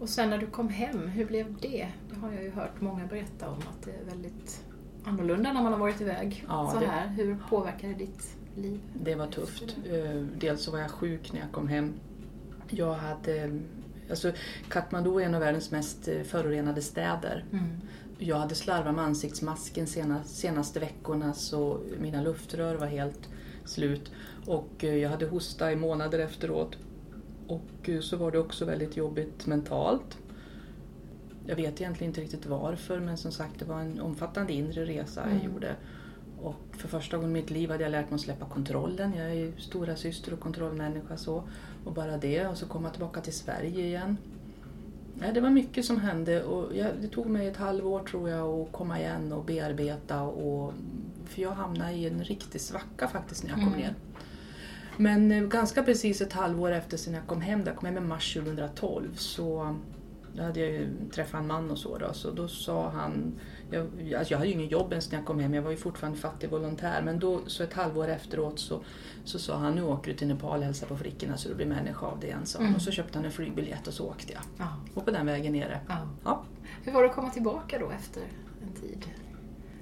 Och 0.00 0.08
sen 0.08 0.30
när 0.30 0.38
du 0.38 0.46
kom 0.46 0.68
hem, 0.68 1.08
hur 1.08 1.24
blev 1.24 1.56
det? 1.60 1.88
Det 2.10 2.16
har 2.20 2.32
jag 2.32 2.42
ju 2.42 2.50
hört 2.50 2.80
många 2.80 3.06
berätta 3.06 3.48
om 3.48 3.58
att 3.58 3.84
det 3.84 3.90
är 3.90 4.04
väldigt 4.04 4.64
annorlunda 5.04 5.52
när 5.52 5.62
man 5.62 5.72
har 5.72 5.80
varit 5.80 6.00
iväg 6.00 6.44
Ja, 6.48 6.70
så 6.74 6.80
det- 6.80 6.86
här. 6.86 7.08
Hur 7.08 7.36
påverkar 7.48 7.88
det 7.88 7.94
ditt 7.94 8.36
liv? 8.56 8.80
Det 9.02 9.14
var 9.14 9.26
tufft. 9.26 9.76
Eh, 9.90 10.22
Dels 10.38 10.62
så 10.62 10.70
var 10.70 10.78
jag 10.78 10.90
sjuk 10.90 11.32
när 11.32 11.40
jag 11.40 11.52
kom 11.52 11.68
hem. 11.68 11.92
Jag 12.68 12.92
hade... 12.94 13.60
Alltså, 14.10 14.32
Kathmandu 14.68 15.10
är 15.20 15.20
en 15.26 15.34
av 15.34 15.40
världens 15.40 15.70
mest 15.70 16.08
eh, 16.08 16.22
förorenade 16.22 16.82
städer. 16.82 17.44
Jag 18.18 18.36
hade 18.36 18.54
slarvat 18.54 18.94
med 18.94 19.04
ansiktsmasken 19.04 19.86
sena, 19.86 20.24
senaste 20.24 20.80
veckorna 20.80 21.32
så 21.34 21.80
mina 22.00 22.22
luftrör 22.22 22.74
var 22.74 22.86
helt 22.86 23.28
slut. 23.64 24.10
Och 24.46 24.84
eh, 24.84 24.94
jag 24.96 25.10
hade 25.10 25.26
hosta 25.26 25.72
i 25.72 25.76
månader 25.76 26.18
efteråt. 26.18 26.76
Och 27.46 27.90
så 28.00 28.16
var 28.16 28.30
det 28.30 28.38
också 28.38 28.64
väldigt 28.64 28.96
jobbigt 28.96 29.46
mentalt. 29.46 30.18
Jag 31.46 31.56
vet 31.56 31.80
egentligen 31.80 32.10
inte 32.10 32.20
riktigt 32.20 32.46
varför 32.46 33.00
men 33.00 33.16
som 33.16 33.32
sagt 33.32 33.58
det 33.58 33.64
var 33.64 33.80
en 33.80 34.00
omfattande 34.00 34.52
inre 34.52 34.84
resa 34.84 35.20
jag 35.20 35.32
Mm. 35.32 35.44
gjorde. 35.52 35.74
Och 36.42 36.56
för 36.72 36.88
första 36.88 37.16
gången 37.16 37.30
i 37.30 37.40
mitt 37.40 37.50
liv 37.50 37.70
hade 37.70 37.82
jag 37.82 37.90
lärt 37.90 38.10
mig 38.10 38.14
att 38.14 38.20
släppa 38.20 38.46
kontrollen. 38.46 39.12
Jag 39.16 39.26
är 39.26 39.34
ju 39.34 39.52
stora 39.58 39.96
syster 39.96 40.32
och 40.32 40.40
kontrollmänniska 40.40 41.16
så. 41.16 41.42
Och 41.84 41.92
bara 41.92 42.16
det 42.16 42.46
och 42.46 42.56
så 42.56 42.66
komma 42.66 42.90
tillbaka 42.90 43.20
till 43.20 43.32
Sverige 43.32 43.86
igen. 43.86 44.16
Ja, 45.20 45.32
det 45.32 45.40
var 45.40 45.50
mycket 45.50 45.84
som 45.84 46.00
hände 46.00 46.42
och 46.44 46.76
jag, 46.76 46.90
det 47.00 47.08
tog 47.08 47.26
mig 47.26 47.46
ett 47.46 47.56
halvår 47.56 48.00
tror 48.00 48.28
jag 48.28 48.48
att 48.60 48.72
komma 48.72 49.00
igen 49.00 49.32
och 49.32 49.44
bearbeta. 49.44 50.22
Och, 50.22 50.72
för 51.26 51.42
jag 51.42 51.50
hamnade 51.50 51.92
i 51.92 52.06
en 52.06 52.24
riktig 52.24 52.60
svacka 52.60 53.08
faktiskt 53.08 53.42
när 53.44 53.50
jag 53.50 53.58
kom 53.58 53.68
Mm. 53.68 53.78
ner. 53.80 53.94
Men 54.96 55.32
eh, 55.32 55.42
ganska 55.48 55.82
precis 55.82 56.20
ett 56.20 56.32
halvår 56.32 56.72
efter 56.72 56.96
sen 56.96 57.14
jag 57.14 57.26
kom 57.26 57.40
hem, 57.40 57.62
jag 57.66 57.76
kom 57.76 57.86
hem 57.86 57.96
i 57.96 58.00
mars 58.08 58.34
2012, 58.34 59.14
så 59.16 59.76
då 60.36 60.42
hade 60.42 60.60
jag 60.60 60.68
ju 60.68 60.88
träffat 61.14 61.40
en 61.40 61.46
man 61.46 61.70
och 61.70 61.78
så 61.78 61.98
då, 61.98 62.12
så 62.12 62.30
då 62.30 62.48
sa 62.48 62.88
han, 62.88 63.40
jag, 63.70 64.14
alltså 64.14 64.34
jag 64.34 64.38
hade 64.38 64.48
ju 64.48 64.54
ingen 64.54 64.68
jobb 64.68 64.92
ens 64.92 65.10
när 65.10 65.18
jag 65.18 65.26
kom 65.26 65.38
hem, 65.38 65.54
jag 65.54 65.62
var 65.62 65.70
ju 65.70 65.76
fortfarande 65.76 66.18
fattig 66.18 66.50
volontär, 66.50 67.02
men 67.02 67.18
då 67.18 67.40
så 67.46 67.62
ett 67.62 67.72
halvår 67.72 68.08
efteråt 68.08 68.58
så, 68.58 68.80
så 69.24 69.38
sa 69.38 69.56
han 69.56 69.74
nu 69.74 69.82
åker 69.82 70.10
du 70.10 70.16
till 70.16 70.28
Nepal 70.28 70.58
och 70.58 70.64
hälsar 70.64 70.86
på 70.86 70.96
flickorna 70.96 71.36
så 71.36 71.48
du 71.48 71.54
blir 71.54 71.66
människa 71.66 72.06
av 72.06 72.20
det 72.20 72.26
igen, 72.26 72.46
sa 72.46 72.58
han. 72.58 72.66
Mm. 72.66 72.76
Och 72.76 72.82
så 72.82 72.90
köpte 72.90 73.18
han 73.18 73.24
en 73.24 73.32
flygbiljett 73.32 73.86
och 73.86 73.94
så 73.94 74.08
åkte 74.08 74.32
jag. 74.32 74.42
Ja. 74.58 74.76
Och 74.94 75.04
på 75.04 75.10
den 75.10 75.26
vägen 75.26 75.52
nere. 75.52 75.80
Ja. 75.88 76.08
Ja. 76.24 76.44
Hur 76.82 76.92
var 76.92 77.02
det 77.02 77.08
att 77.08 77.14
komma 77.14 77.30
tillbaka 77.30 77.78
då 77.78 77.90
efter 77.90 78.22
en 78.62 78.72
tid? 78.80 79.06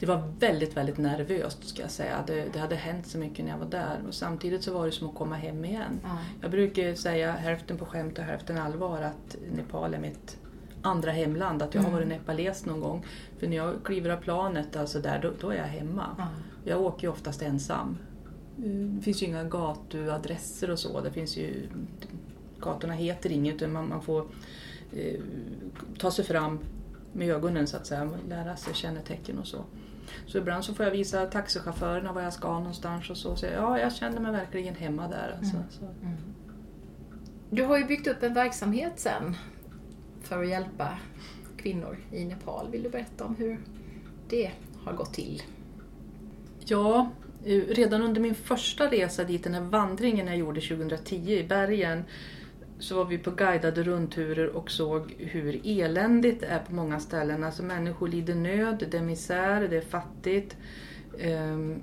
Det 0.00 0.06
var 0.06 0.32
väldigt, 0.38 0.76
väldigt 0.76 0.98
nervöst 0.98 1.68
ska 1.68 1.82
jag 1.82 1.90
säga. 1.90 2.24
Det, 2.26 2.52
det 2.52 2.58
hade 2.58 2.76
hänt 2.76 3.06
så 3.06 3.18
mycket 3.18 3.44
när 3.44 3.52
jag 3.52 3.58
var 3.58 3.66
där 3.66 4.00
och 4.08 4.14
samtidigt 4.14 4.62
så 4.62 4.72
var 4.72 4.86
det 4.86 4.92
som 4.92 5.08
att 5.08 5.14
komma 5.14 5.36
hem 5.36 5.64
igen. 5.64 6.00
Ja. 6.02 6.18
Jag 6.42 6.50
brukar 6.50 6.94
säga 6.94 7.32
hälften 7.32 7.78
på 7.78 7.84
skämt 7.84 8.18
och 8.18 8.24
hälften 8.24 8.58
allvar 8.58 9.02
att 9.02 9.36
Nepal 9.52 9.94
är 9.94 9.98
mitt 9.98 10.38
andra 10.82 11.10
hemland, 11.10 11.62
att 11.62 11.74
jag 11.74 11.82
har 11.82 11.88
Mm. 11.88 11.98
varit 11.98 12.08
nepales 12.08 12.66
någon 12.66 12.80
gång. 12.80 13.04
För 13.38 13.48
när 13.48 13.56
jag 13.56 13.74
kliver 13.84 14.10
av 14.10 14.16
planet 14.16 14.76
alltså 14.76 15.00
där, 15.00 15.18
då, 15.22 15.30
då 15.40 15.50
är 15.50 15.56
jag 15.56 15.64
hemma. 15.64 16.06
Ja. 16.18 16.26
Jag 16.64 16.80
åker 16.80 17.02
ju 17.06 17.12
oftast 17.12 17.42
ensam. 17.42 17.98
Eh, 18.58 18.64
Det 18.64 19.02
finns 19.02 19.22
ju 19.22 19.26
inga 19.26 19.44
gatuadresser 19.44 20.70
och 20.70 20.78
så. 20.78 21.00
Det 21.00 21.10
finns 21.10 21.36
ju, 21.36 21.68
gatorna 22.60 22.92
heter 22.92 23.32
inget 23.32 23.54
utan 23.54 23.72
man, 23.72 23.88
man 23.88 24.02
får 24.02 24.26
eh, 24.96 25.20
ta 25.98 26.10
sig 26.10 26.24
fram 26.24 26.58
med 27.12 27.30
ögonen 27.30 27.66
så 27.66 27.76
att 27.76 27.86
säga, 27.86 28.10
lära 28.28 28.56
sig 28.56 28.74
kännetecken 28.74 29.38
och 29.38 29.46
så. 29.46 29.64
Så 30.26 30.38
ibland 30.38 30.64
så 30.64 30.74
får 30.74 30.84
jag 30.84 30.92
visa 30.92 31.26
taxichaufförerna 31.26 32.12
var 32.12 32.22
jag 32.22 32.32
ska 32.32 32.58
någonstans 32.58 33.10
och 33.10 33.16
så. 33.16 33.36
så 33.36 33.46
ja, 33.46 33.78
jag 33.80 33.92
känner 33.92 34.20
mig 34.20 34.32
verkligen 34.32 34.74
hemma 34.74 35.08
där. 35.08 35.34
Alltså. 35.38 35.56
Mm. 35.56 35.66
Mm. 36.02 36.16
Du 37.50 37.64
har 37.64 37.78
ju 37.78 37.84
byggt 37.84 38.06
upp 38.06 38.22
en 38.22 38.34
verksamhet 38.34 38.92
sen 38.96 39.36
för 40.30 40.42
att 40.42 40.48
hjälpa 40.48 40.98
kvinnor 41.56 41.96
i 42.12 42.24
Nepal. 42.24 42.70
Vill 42.70 42.82
du 42.82 42.88
berätta 42.88 43.24
om 43.24 43.36
hur 43.36 43.60
det 44.28 44.50
har 44.84 44.92
gått 44.92 45.14
till? 45.14 45.42
Ja, 46.64 47.10
eh, 47.44 47.60
redan 47.60 48.02
under 48.02 48.20
min 48.20 48.34
första 48.34 48.90
resa 48.90 49.24
dit, 49.24 49.44
den 49.44 49.54
här 49.54 49.60
vandringen 49.60 50.26
jag 50.26 50.36
gjorde 50.36 50.60
2010 50.60 51.30
i 51.30 51.44
bergen, 51.44 52.04
så 52.78 52.96
var 52.96 53.04
vi 53.04 53.18
på 53.18 53.30
guidade 53.30 53.82
rundturer 53.82 54.48
och 54.56 54.70
såg 54.70 55.14
hur 55.18 55.60
eländigt 55.64 56.40
det 56.40 56.46
är 56.46 56.58
på 56.58 56.74
många 56.74 57.00
ställen. 57.00 57.44
Alltså 57.44 57.62
människor 57.62 58.08
lider 58.08 58.34
nöd, 58.34 58.86
det 58.90 58.98
är 58.98 59.02
misär, 59.02 59.68
det 59.68 59.76
är 59.76 59.80
fattigt. 59.80 60.56
Ehm, 61.18 61.82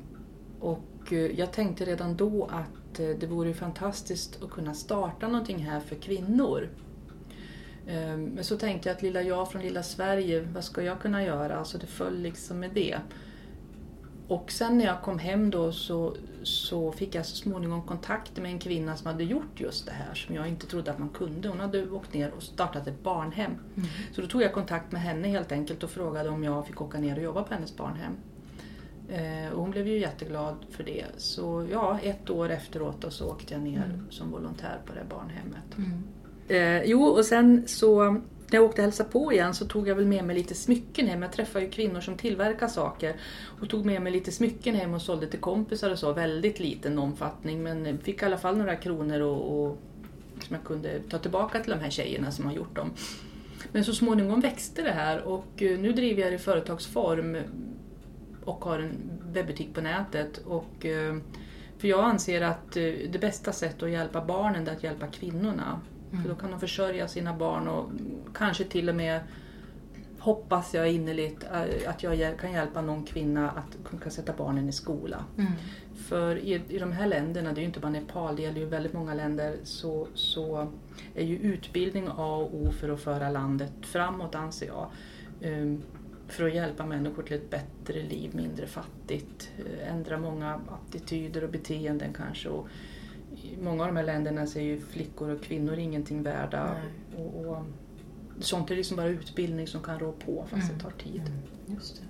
och 0.59 1.13
eh, 1.13 1.39
jag 1.39 1.53
tänkte 1.53 1.85
redan 1.85 2.17
då 2.17 2.45
att 2.51 2.99
eh, 2.99 3.09
det 3.19 3.27
vore 3.27 3.53
fantastiskt 3.53 4.43
att 4.43 4.49
kunna 4.49 4.73
starta 4.73 5.27
någonting 5.27 5.57
här 5.57 5.79
för 5.79 5.95
kvinnor. 5.95 6.69
Ehm, 7.87 8.23
Men 8.25 8.43
så 8.43 8.57
tänkte 8.57 8.89
jag 8.89 8.95
att 8.95 9.01
lilla 9.01 9.21
jag 9.21 9.51
från 9.51 9.61
lilla 9.61 9.83
Sverige, 9.83 10.41
vad 10.53 10.63
ska 10.63 10.81
jag 10.83 10.99
kunna 10.99 11.23
göra? 11.23 11.57
Alltså 11.57 11.77
det 11.77 11.87
föll 11.87 12.17
liksom 12.21 12.59
med 12.59 12.69
det. 12.73 12.97
Och 14.27 14.51
sen 14.51 14.77
när 14.77 14.85
jag 14.85 15.01
kom 15.01 15.19
hem 15.19 15.49
då 15.49 15.71
så, 15.71 16.15
så 16.43 16.91
fick 16.91 17.15
jag 17.15 17.25
så 17.25 17.35
småningom 17.35 17.81
kontakt 17.81 18.37
med 18.37 18.51
en 18.51 18.59
kvinna 18.59 18.95
som 18.97 19.07
hade 19.07 19.23
gjort 19.23 19.59
just 19.59 19.85
det 19.85 19.91
här 19.91 20.13
som 20.15 20.35
jag 20.35 20.47
inte 20.47 20.67
trodde 20.67 20.91
att 20.91 20.99
man 20.99 21.09
kunde. 21.09 21.49
Hon 21.49 21.59
hade 21.59 21.89
åkt 21.89 22.13
ner 22.13 22.31
och 22.31 22.43
startat 22.43 22.87
ett 22.87 23.03
barnhem. 23.03 23.51
Så 24.15 24.21
då 24.21 24.27
tog 24.27 24.41
jag 24.41 24.53
kontakt 24.53 24.91
med 24.91 25.01
henne 25.01 25.27
helt 25.27 25.51
enkelt 25.51 25.83
och 25.83 25.89
frågade 25.89 26.29
om 26.29 26.43
jag 26.43 26.67
fick 26.67 26.81
åka 26.81 26.99
ner 26.99 27.17
och 27.17 27.23
jobba 27.23 27.43
på 27.43 27.53
hennes 27.53 27.77
barnhem. 27.77 28.13
Eh, 29.09 29.53
och 29.53 29.61
hon 29.61 29.71
blev 29.71 29.87
ju 29.87 29.99
jätteglad 29.99 30.55
för 30.71 30.83
det. 30.83 31.05
Så 31.17 31.67
ja, 31.71 31.99
ett 32.03 32.29
år 32.29 32.49
efteråt 32.49 33.01
då 33.01 33.09
så 33.09 33.29
åkte 33.29 33.53
jag 33.53 33.63
ner 33.63 33.85
Mm. 33.85 34.05
som 34.09 34.31
volontär 34.31 34.77
på 34.85 34.93
det 34.93 35.05
barnhemmet. 35.09 35.77
Mm. 35.77 36.03
Eh, 36.47 36.83
jo, 36.83 37.03
och 37.03 37.25
sen 37.25 37.67
så 37.67 38.21
när 38.51 38.59
jag 38.59 38.63
åkte 38.63 38.81
och 38.81 38.83
hälsade 38.83 39.09
på 39.09 39.33
igen 39.33 39.53
så 39.53 39.65
tog 39.65 39.87
jag 39.87 39.95
väl 39.95 40.05
med 40.05 40.25
mig 40.25 40.35
lite 40.35 40.55
smycken 40.55 41.07
hem. 41.07 41.21
Jag 41.21 41.31
träffar 41.31 41.59
ju 41.59 41.69
kvinnor 41.69 42.01
som 42.01 42.17
tillverkar 42.17 42.67
saker. 42.67 43.15
Och 43.61 43.69
tog 43.69 43.85
med 43.85 44.01
mig 44.01 44.11
lite 44.11 44.31
smycken 44.31 44.75
hem 44.75 44.93
och 44.93 45.01
sålde 45.01 45.27
till 45.27 45.39
kompisar 45.39 45.91
och 45.91 45.99
så. 45.99 46.13
Väldigt 46.13 46.59
liten 46.59 46.99
omfattning 46.99 47.63
men 47.63 47.97
fick 47.97 48.21
i 48.21 48.25
alla 48.25 48.37
fall 48.37 48.57
några 48.57 48.75
kronor 48.75 49.19
och, 49.19 49.65
och 49.65 49.77
som 50.43 50.55
jag 50.55 50.63
kunde 50.63 50.99
ta 51.09 51.17
tillbaka 51.17 51.59
till 51.59 51.71
de 51.71 51.79
här 51.79 51.89
tjejerna 51.89 52.31
som 52.31 52.45
har 52.45 52.53
gjort 52.53 52.75
dem. 52.75 52.91
Men 53.71 53.83
så 53.83 53.93
småningom 53.93 54.39
växte 54.39 54.81
det 54.81 54.91
här 54.91 55.23
och 55.23 55.63
eh, 55.63 55.79
nu 55.79 55.93
driver 55.93 56.21
jag 56.21 56.31
det 56.31 56.35
i 56.35 56.39
företagsform 56.39 57.37
och 58.45 58.65
har 58.65 58.79
en 58.79 59.19
webbutik 59.23 59.73
på 59.73 59.81
nätet. 59.81 60.37
Och, 60.37 60.85
eh, 60.85 61.17
för 61.77 61.87
jag 61.87 62.03
anser 62.03 62.41
att 62.41 62.77
eh, 62.77 62.83
det 63.09 63.19
bästa 63.21 63.51
sättet 63.51 63.83
att 63.83 63.89
hjälpa 63.89 64.25
barnen 64.25 64.67
är 64.67 64.71
att 64.71 64.83
hjälpa 64.83 65.07
kvinnorna. 65.07 65.81
För 66.11 66.29
då 66.29 66.35
kan 66.35 66.51
de 66.51 66.59
försörja 66.59 67.07
sina 67.07 67.33
barn 67.33 67.67
och 67.67 67.91
kanske 68.33 68.63
till 68.63 68.89
och 68.89 68.95
med 68.95 69.21
hoppas 70.19 70.73
jag 70.73 70.91
innerligt 70.91 71.43
eh, 71.43 71.89
att 71.89 72.03
jag 72.03 72.39
kan 72.39 72.51
hjälpa 72.51 72.81
någon 72.81 73.03
kvinna 73.03 73.49
att 73.49 73.89
kunna 73.89 74.11
sätta 74.11 74.33
barnen 74.33 74.69
i 74.69 74.71
skola. 74.71 75.25
Mm. 75.37 75.51
För 75.95 76.37
i, 76.37 76.61
i 76.67 76.79
de 76.79 76.91
här 76.91 77.07
länderna, 77.07 77.53
det 77.53 77.59
är 77.59 77.61
ju 77.61 77.67
inte 77.67 77.79
bara 77.79 77.91
Nepal, 77.91 78.35
det 78.35 78.41
gäller 78.41 78.59
ju 78.59 78.65
väldigt 78.65 78.93
många 78.93 79.13
länder, 79.13 79.55
så, 79.63 80.07
så 80.13 80.71
är 81.15 81.23
ju 81.23 81.37
utbildning 81.37 82.07
A 82.07 82.35
och 82.35 82.55
O 82.55 82.71
för 82.71 82.89
att 82.89 83.01
föra 83.01 83.29
landet 83.29 83.71
framåt 83.81 84.35
anser 84.35 84.67
jag. 84.67 84.89
Ehm, 85.41 85.81
För 86.27 86.47
att 86.47 86.53
hjälpa 86.55 86.85
människor 86.85 87.23
till 87.23 87.35
ett 87.35 87.49
bättre 87.49 88.03
liv, 88.03 88.35
mindre 88.35 88.67
fattigt, 88.67 89.51
eh, 89.57 89.93
ändra 89.93 90.17
många 90.17 90.59
attityder 90.67 91.43
och 91.43 91.49
beteenden 91.49 92.13
kanske. 92.13 92.49
Och 92.49 92.67
I 93.53 93.57
många 93.61 93.83
av 93.83 93.87
de 93.87 93.97
här 93.97 94.05
länderna 94.05 94.47
så 94.47 94.59
är 94.59 94.63
ju 94.63 94.81
flickor 94.81 95.29
och 95.29 95.41
kvinnor 95.43 95.77
ingenting 95.77 96.23
värda. 96.23 96.73
Nej. 96.73 97.25
Och, 97.25 97.45
och, 97.45 97.57
sånt 98.39 98.71
är 98.71 98.75
liksom 98.75 98.97
bara 98.97 99.07
utbildning 99.07 99.67
som 99.67 99.81
kan 99.81 99.99
rå 99.99 100.11
på 100.11 100.45
fast 100.49 100.73
det 100.73 100.79
tar 100.79 100.91
tid. 100.91 101.21
Mm. 101.21 101.75
Just 101.75 101.95
det. 101.95 102.07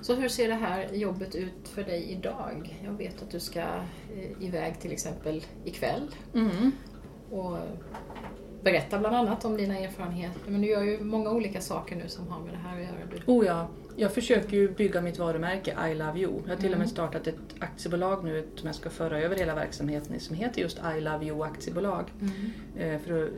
Så 0.00 0.14
hur 0.14 0.28
ser 0.28 0.48
det 0.48 0.54
här 0.54 0.92
jobbet 0.92 1.34
ut 1.34 1.68
för 1.68 1.84
dig 1.84 2.02
idag? 2.02 2.80
Jag 2.84 2.92
vet 2.92 3.22
att 3.22 3.30
du 3.30 3.40
ska 3.40 3.60
eh, 3.60 4.30
iväg 4.40 4.80
till 4.80 4.92
exempel 4.92 5.44
ikväll 5.64 6.10
Mm. 6.34 6.72
och 7.30 7.58
berätta 8.62 8.98
bland 8.98 9.16
annat 9.16 9.44
om 9.44 9.56
dina 9.56 9.78
erfarenheter. 9.78 10.40
Men 10.46 10.60
du 10.60 10.68
gör 10.68 10.82
ju 10.82 11.00
många 11.00 11.30
olika 11.30 11.60
saker 11.60 11.96
nu 11.96 12.08
som 12.08 12.28
har 12.28 12.40
med 12.40 12.52
det 12.54 12.58
här 12.58 12.76
att 12.76 12.82
göra. 12.82 12.94
Du... 13.26 13.32
Oh 13.32 13.46
ja, 13.46 13.68
jag 13.96 14.12
försöker 14.14 14.56
ju 14.56 14.68
bygga 14.74 15.00
mitt 15.00 15.18
varumärke 15.18 15.76
I 15.90 15.94
Love 15.94 16.18
You. 16.20 16.32
Jag 16.44 16.48
har 16.50 16.56
till 16.56 16.64
och 16.64 16.64
Mm. 16.66 16.78
med 16.78 16.88
startat 16.88 17.26
ett 17.26 17.36
aktiebolag 17.58 18.24
nu 18.24 18.46
som 18.56 18.66
jag 18.66 18.74
ska 18.76 18.90
föra 18.90 19.20
över 19.20 19.36
hela 19.36 19.54
verksamheten 19.54 20.14
i 20.14 20.20
som 20.20 20.36
heter 20.36 20.60
just 20.60 20.80
I 20.96 21.00
Love 21.00 21.26
You 21.26 21.42
aktiebolag. 21.44 22.04
Mm. 22.20 22.94
Eh, 22.94 23.00
För 23.00 23.24
att 23.24 23.30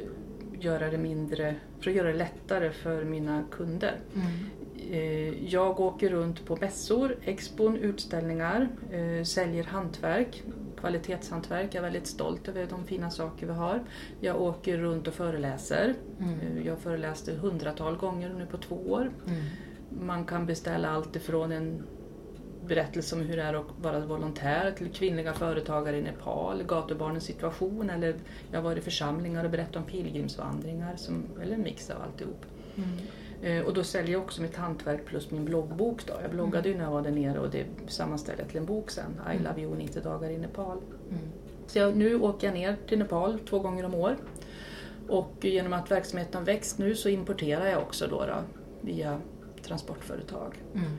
göra 0.64 0.90
det 0.90 0.98
mindre, 0.98 1.54
för 1.80 1.90
att 1.90 1.96
göra 1.96 2.08
det 2.08 2.18
lättare 2.18 2.70
för 2.70 3.04
mina 3.04 3.44
kunder. 3.50 3.94
Mm. 4.14 4.26
Eh, 4.92 5.44
Jag 5.54 5.80
åker 5.80 6.10
runt 6.10 6.46
på 6.46 6.56
mässor, 6.60 7.16
expon, 7.24 7.76
utställningar, 7.76 8.68
eh, 8.92 9.24
säljer 9.24 9.64
hantverk, 9.64 10.42
kvalitetshantverk. 10.84 11.74
Jag 11.74 11.74
är 11.74 11.82
väldigt 11.82 12.06
stolt 12.06 12.48
över 12.48 12.66
de 12.66 12.84
fina 12.84 13.10
saker 13.10 13.46
vi 13.46 13.52
har. 13.52 13.82
Jag 14.20 14.42
åker 14.42 14.78
runt 14.78 15.08
och 15.08 15.14
föreläser. 15.14 15.94
Mm. 16.20 16.40
Eh, 16.40 16.66
Jag 16.66 16.78
föreläste 16.78 17.32
hundratal 17.32 17.96
gånger 17.96 18.28
nu 18.38 18.46
på 18.46 18.56
två 18.58 18.74
år. 18.74 19.10
Mm. 19.26 19.40
Man 20.06 20.24
kan 20.24 20.46
beställa 20.46 20.90
allt 20.90 21.16
ifrån 21.16 21.52
en 21.52 21.82
berättelse 22.66 23.16
om 23.16 23.20
hur 23.22 23.36
det 23.36 23.42
är 23.42 23.54
att 23.54 23.66
vara 23.82 24.00
volontär 24.00 24.70
till 24.70 24.90
kvinnliga 24.92 25.32
företagare 25.32 25.98
i 25.98 26.02
Nepal, 26.02 26.62
gatubarnens 26.62 27.24
situation 27.24 27.90
eller 27.90 28.14
jag 28.52 28.62
varit 28.62 28.78
i 28.78 28.80
församlingar 28.80 29.44
och 29.44 29.50
berättat 29.50 29.76
om 29.76 29.84
pilgrimsvandringar, 29.84 30.96
som, 30.96 31.24
eller 31.42 31.54
en 31.54 31.62
mix 31.62 31.90
av 31.90 32.02
alltihop. 32.02 32.44
Mm. 32.76 32.88
Eh, 33.44 33.60
och 33.60 33.74
då 33.74 33.84
säljer 33.84 34.12
jag 34.12 34.22
också 34.22 34.42
mitt 34.42 34.56
hantverk 34.56 35.04
plus 35.04 35.30
min 35.30 35.44
bloggbok. 35.44 36.06
Då. 36.06 36.12
Jag 36.22 36.30
bloggade 36.30 36.68
ju 36.68 36.76
när 36.76 36.84
jag 36.84 36.90
var 36.90 37.02
där 37.02 37.10
nere 37.10 37.38
och 37.38 37.50
det 37.50 37.64
sammanställde 37.88 38.42
jag 38.42 38.50
till 38.50 38.58
en 38.58 38.66
bok 38.66 38.90
sen, 38.90 39.20
I 39.34 39.38
love 39.38 39.62
you 39.62 39.76
90 39.76 40.02
dagar 40.02 40.30
i 40.30 40.38
Nepal. 40.38 40.78
Mm. 41.10 41.22
Så 41.66 41.78
jag, 41.78 41.96
nu 41.96 42.20
åker 42.20 42.46
jag 42.46 42.54
ner 42.54 42.76
till 42.88 42.98
Nepal 42.98 43.38
två 43.48 43.58
gånger 43.58 43.84
om 43.84 43.94
år. 43.94 44.16
Och 45.08 45.32
genom 45.40 45.72
att 45.72 45.90
verksamheten 45.90 46.34
har 46.34 46.46
växt 46.46 46.78
nu 46.78 46.94
så 46.94 47.08
importerar 47.08 47.66
jag 47.66 47.82
också 47.82 48.06
då, 48.06 48.26
då 48.26 48.36
via 48.80 49.20
transportföretag. 49.62 50.54
Mm. 50.74 50.90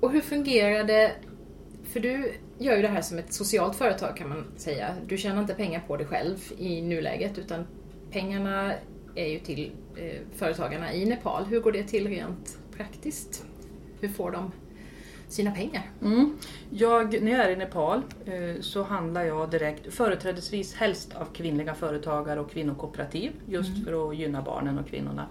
Och 0.00 0.12
hur 0.12 0.20
fungerar 0.20 0.84
det? 0.84 1.12
För 1.84 2.00
du 2.00 2.32
gör 2.58 2.76
ju 2.76 2.82
det 2.82 2.88
här 2.88 3.02
som 3.02 3.18
ett 3.18 3.32
socialt 3.32 3.76
företag 3.76 4.16
kan 4.16 4.28
man 4.28 4.44
säga. 4.56 4.94
Du 5.06 5.16
tjänar 5.16 5.40
inte 5.40 5.54
pengar 5.54 5.84
på 5.86 5.96
det 5.96 6.04
själv 6.04 6.38
i 6.58 6.82
nuläget 6.82 7.38
utan 7.38 7.66
pengarna 8.10 8.72
är 9.14 9.26
ju 9.26 9.38
till 9.38 9.70
företagarna 10.36 10.94
i 10.94 11.04
Nepal. 11.04 11.44
Hur 11.44 11.60
går 11.60 11.72
det 11.72 11.82
till 11.82 12.08
rent 12.08 12.58
praktiskt? 12.76 13.44
Hur 14.00 14.08
får 14.08 14.30
de 14.30 14.52
sina 15.28 15.50
pengar? 15.50 15.90
Mm. 16.02 16.36
Jag, 16.70 17.22
när 17.22 17.32
jag 17.32 17.40
är 17.40 17.50
i 17.50 17.56
Nepal 17.56 18.02
eh, 18.24 18.60
så 18.60 18.82
handlar 18.82 19.24
jag 19.24 19.50
direkt, 19.50 19.94
företrädesvis 19.94 20.74
helst 20.74 21.14
av 21.16 21.24
kvinnliga 21.32 21.74
företagare 21.74 22.40
och 22.40 22.50
kvinnokooperativ 22.50 23.32
just 23.46 23.70
mm. 23.70 23.84
för 23.84 24.08
att 24.08 24.16
gynna 24.16 24.42
barnen 24.42 24.78
och 24.78 24.86
kvinnorna. 24.86 25.26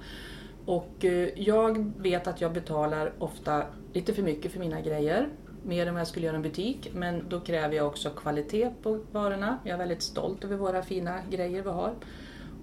Och 0.65 1.05
eh, 1.05 1.29
jag 1.35 1.91
vet 1.97 2.27
att 2.27 2.41
jag 2.41 2.53
betalar 2.53 3.13
ofta 3.19 3.63
lite 3.93 4.13
för 4.13 4.21
mycket 4.21 4.51
för 4.51 4.59
mina 4.59 4.81
grejer. 4.81 5.29
Mer 5.65 5.87
än 5.87 5.93
vad 5.93 6.01
jag 6.01 6.07
skulle 6.07 6.25
göra 6.25 6.35
i 6.35 6.37
en 6.37 6.43
butik. 6.43 6.91
Men 6.93 7.29
då 7.29 7.39
kräver 7.39 7.75
jag 7.75 7.87
också 7.87 8.09
kvalitet 8.09 8.69
på 8.83 8.99
varorna. 9.11 9.57
Jag 9.63 9.73
är 9.73 9.77
väldigt 9.77 10.01
stolt 10.01 10.43
över 10.43 10.55
våra 10.55 10.81
fina 10.83 11.19
grejer 11.29 11.63
vi 11.63 11.69
har. 11.69 11.93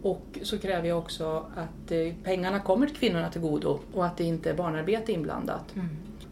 Och 0.02 0.38
så 0.42 0.58
kräver 0.58 0.88
jag 0.88 0.98
också 0.98 1.46
att 1.56 1.92
eh, 1.92 2.14
pengarna 2.22 2.60
kommer 2.60 2.86
till 2.86 2.96
kvinnorna 2.96 3.30
till 3.30 3.40
godo 3.40 3.80
och 3.92 4.06
att 4.06 4.16
det 4.16 4.24
inte 4.24 4.50
är 4.50 4.54
barnarbete 4.54 5.12
inblandat. 5.12 5.74
Mm. 5.74 5.88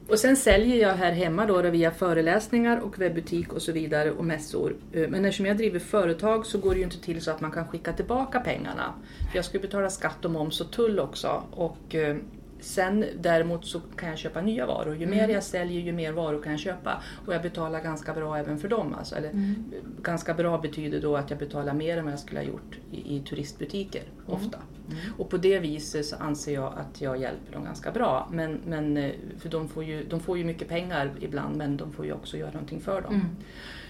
Och 0.08 0.18
sen 0.18 0.36
säljer 0.36 0.76
jag 0.76 0.94
här 0.94 1.12
hemma 1.12 1.46
då, 1.46 1.62
via 1.62 1.90
föreläsningar 1.90 2.80
och 2.80 2.98
webbutik 2.98 3.52
och 3.52 3.62
så 3.62 3.72
vidare 3.72 4.10
och 4.10 4.24
mässor. 4.24 4.76
Eh, 4.92 5.08
men 5.08 5.24
eftersom 5.24 5.46
jag 5.46 5.56
driver 5.56 5.78
företag 5.78 6.46
så 6.46 6.58
går 6.58 6.70
det 6.70 6.78
ju 6.78 6.84
inte 6.84 7.00
till 7.00 7.20
så 7.20 7.30
att 7.30 7.40
man 7.40 7.50
kan 7.50 7.68
skicka 7.68 7.92
tillbaka 7.92 8.40
pengarna. 8.40 8.94
Jag 9.34 9.44
ska 9.44 9.58
betala 9.58 9.90
skatt 9.90 10.24
och 10.24 10.30
moms 10.30 10.60
och 10.60 10.70
tull 10.70 11.00
också. 11.00 11.42
Och 11.50 11.94
eh, 11.94 12.16
Sen 12.60 13.04
däremot 13.20 13.66
så 13.66 13.80
kan 13.80 14.08
jag 14.08 14.18
köpa 14.18 14.40
nya 14.40 14.66
varor. 14.66 14.96
Ju 14.96 15.04
mm. 15.04 15.18
mer 15.18 15.28
jag 15.28 15.42
säljer 15.42 15.80
ju 15.80 15.92
mer 15.92 16.12
varor 16.12 16.42
kan 16.42 16.52
jag 16.52 16.60
köpa. 16.60 17.02
Och 17.26 17.34
jag 17.34 17.42
betalar 17.42 17.82
ganska 17.82 18.14
bra 18.14 18.38
även 18.38 18.58
för 18.58 18.68
dem. 18.68 18.94
Alltså. 18.98 19.16
Eller, 19.16 19.30
mm. 19.30 19.64
Ganska 20.02 20.34
bra 20.34 20.58
betyder 20.58 21.00
då 21.00 21.16
att 21.16 21.30
jag 21.30 21.38
betalar 21.38 21.74
mer 21.74 21.98
än 21.98 22.04
vad 22.04 22.12
jag 22.12 22.20
skulle 22.20 22.40
ha 22.40 22.46
gjort 22.46 22.78
i, 22.92 23.16
i 23.16 23.20
turistbutiker 23.20 24.02
mm. 24.02 24.40
ofta. 24.40 24.58
Mm. 24.88 24.98
Och 25.18 25.30
på 25.30 25.36
det 25.36 25.58
viset 25.58 26.06
så 26.06 26.16
anser 26.16 26.54
jag 26.54 26.72
att 26.76 27.00
jag 27.00 27.20
hjälper 27.20 27.52
dem 27.52 27.64
ganska 27.64 27.90
bra. 27.90 28.28
Men, 28.32 28.60
men, 28.66 28.96
eh, 28.96 29.12
för 29.38 29.48
de 29.48 29.68
får, 29.68 29.84
ju, 29.84 30.04
de 30.04 30.20
får 30.20 30.38
ju 30.38 30.44
mycket 30.44 30.68
pengar 30.68 31.12
ibland 31.20 31.56
men 31.56 31.76
de 31.76 31.92
får 31.92 32.06
ju 32.06 32.12
också 32.12 32.36
göra 32.36 32.50
någonting 32.50 32.80
för 32.80 33.00
dem. 33.00 33.14
Mm. 33.14 33.26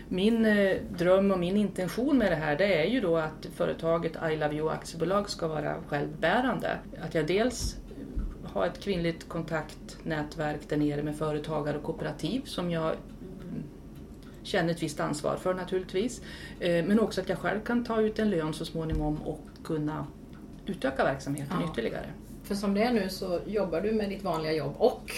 Min 0.09 0.45
eh, 0.45 0.77
dröm 0.99 1.31
och 1.31 1.39
min 1.39 1.57
intention 1.57 2.19
med 2.19 2.33
det 2.33 2.37
här 2.37 2.57
det 2.57 2.83
är 2.83 2.87
ju 2.87 3.01
då 3.01 3.17
att 3.17 3.47
företaget 3.55 4.13
I 4.33 4.37
Love 4.37 4.55
You 4.55 4.71
aktiebolag 4.71 5.31
ska 5.31 5.49
vara 5.49 5.75
självbärande. 5.89 6.79
Att 7.01 7.15
jag 7.15 7.27
dels 7.27 7.77
ha 8.59 8.67
ett 8.67 8.81
kvinnligt 8.81 9.29
kontaktnätverk 9.29 10.61
där 10.69 10.77
nere 10.77 11.03
med 11.03 11.17
företagare 11.17 11.77
och 11.77 11.83
kooperativ 11.83 12.43
som 12.45 12.71
jag 12.71 12.97
känner 14.43 14.71
ett 14.71 14.83
visst 14.83 15.01
ansvar 15.01 15.37
för 15.37 15.55
naturligtvis. 15.55 16.23
Eh, 16.61 16.85
men 16.85 17.01
också 17.01 17.21
att 17.21 17.29
jag 17.29 17.39
själv 17.39 17.61
kan 17.61 17.85
ta 17.85 18.01
ut 18.01 18.19
en 18.19 18.31
lön 18.31 18.55
så 18.55 18.65
småningom 18.65 19.23
och 19.23 19.47
kunna 19.65 20.07
utöka 20.67 21.05
verksamheten 21.05 21.57
ja. 21.61 21.73
ytterligare. 21.73 22.07
För 22.43 22.55
som 22.55 22.75
det 22.75 22.83
är 22.83 22.93
nu 22.93 23.09
så 23.09 23.41
jobbar 23.47 23.81
du 23.81 23.93
med 23.93 24.09
ditt 24.11 24.23
vanliga 24.23 24.53
jobb 24.53 24.75
och 24.79 25.13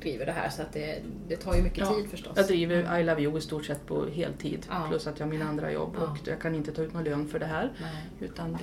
driver 0.00 0.26
det 0.26 0.32
här 0.32 0.50
så 0.50 0.62
att 0.62 0.72
det, 0.72 1.02
det 1.28 1.36
tar 1.36 1.54
ju 1.54 1.62
mycket 1.62 1.78
ja, 1.78 1.94
tid 1.94 2.10
förstås. 2.10 2.32
Jag 2.36 2.46
driver. 2.46 2.98
I 2.98 3.04
Love 3.04 3.22
You 3.22 3.38
i 3.38 3.40
stort 3.40 3.64
sett 3.64 3.86
på 3.86 4.06
heltid 4.06 4.66
ja. 4.70 4.86
plus 4.88 5.06
att 5.06 5.18
jag 5.18 5.26
har 5.26 5.30
mina 5.30 5.44
andra 5.44 5.72
jobb 5.72 5.96
och 5.96 6.28
jag 6.28 6.40
kan 6.40 6.54
inte 6.54 6.72
ta 6.72 6.82
ut 6.82 6.94
någon 6.94 7.04
lön 7.04 7.28
för 7.28 7.38
det 7.38 7.46
här. 7.46 7.72
Nej. 7.80 7.90
Utan 8.20 8.52
det, 8.52 8.58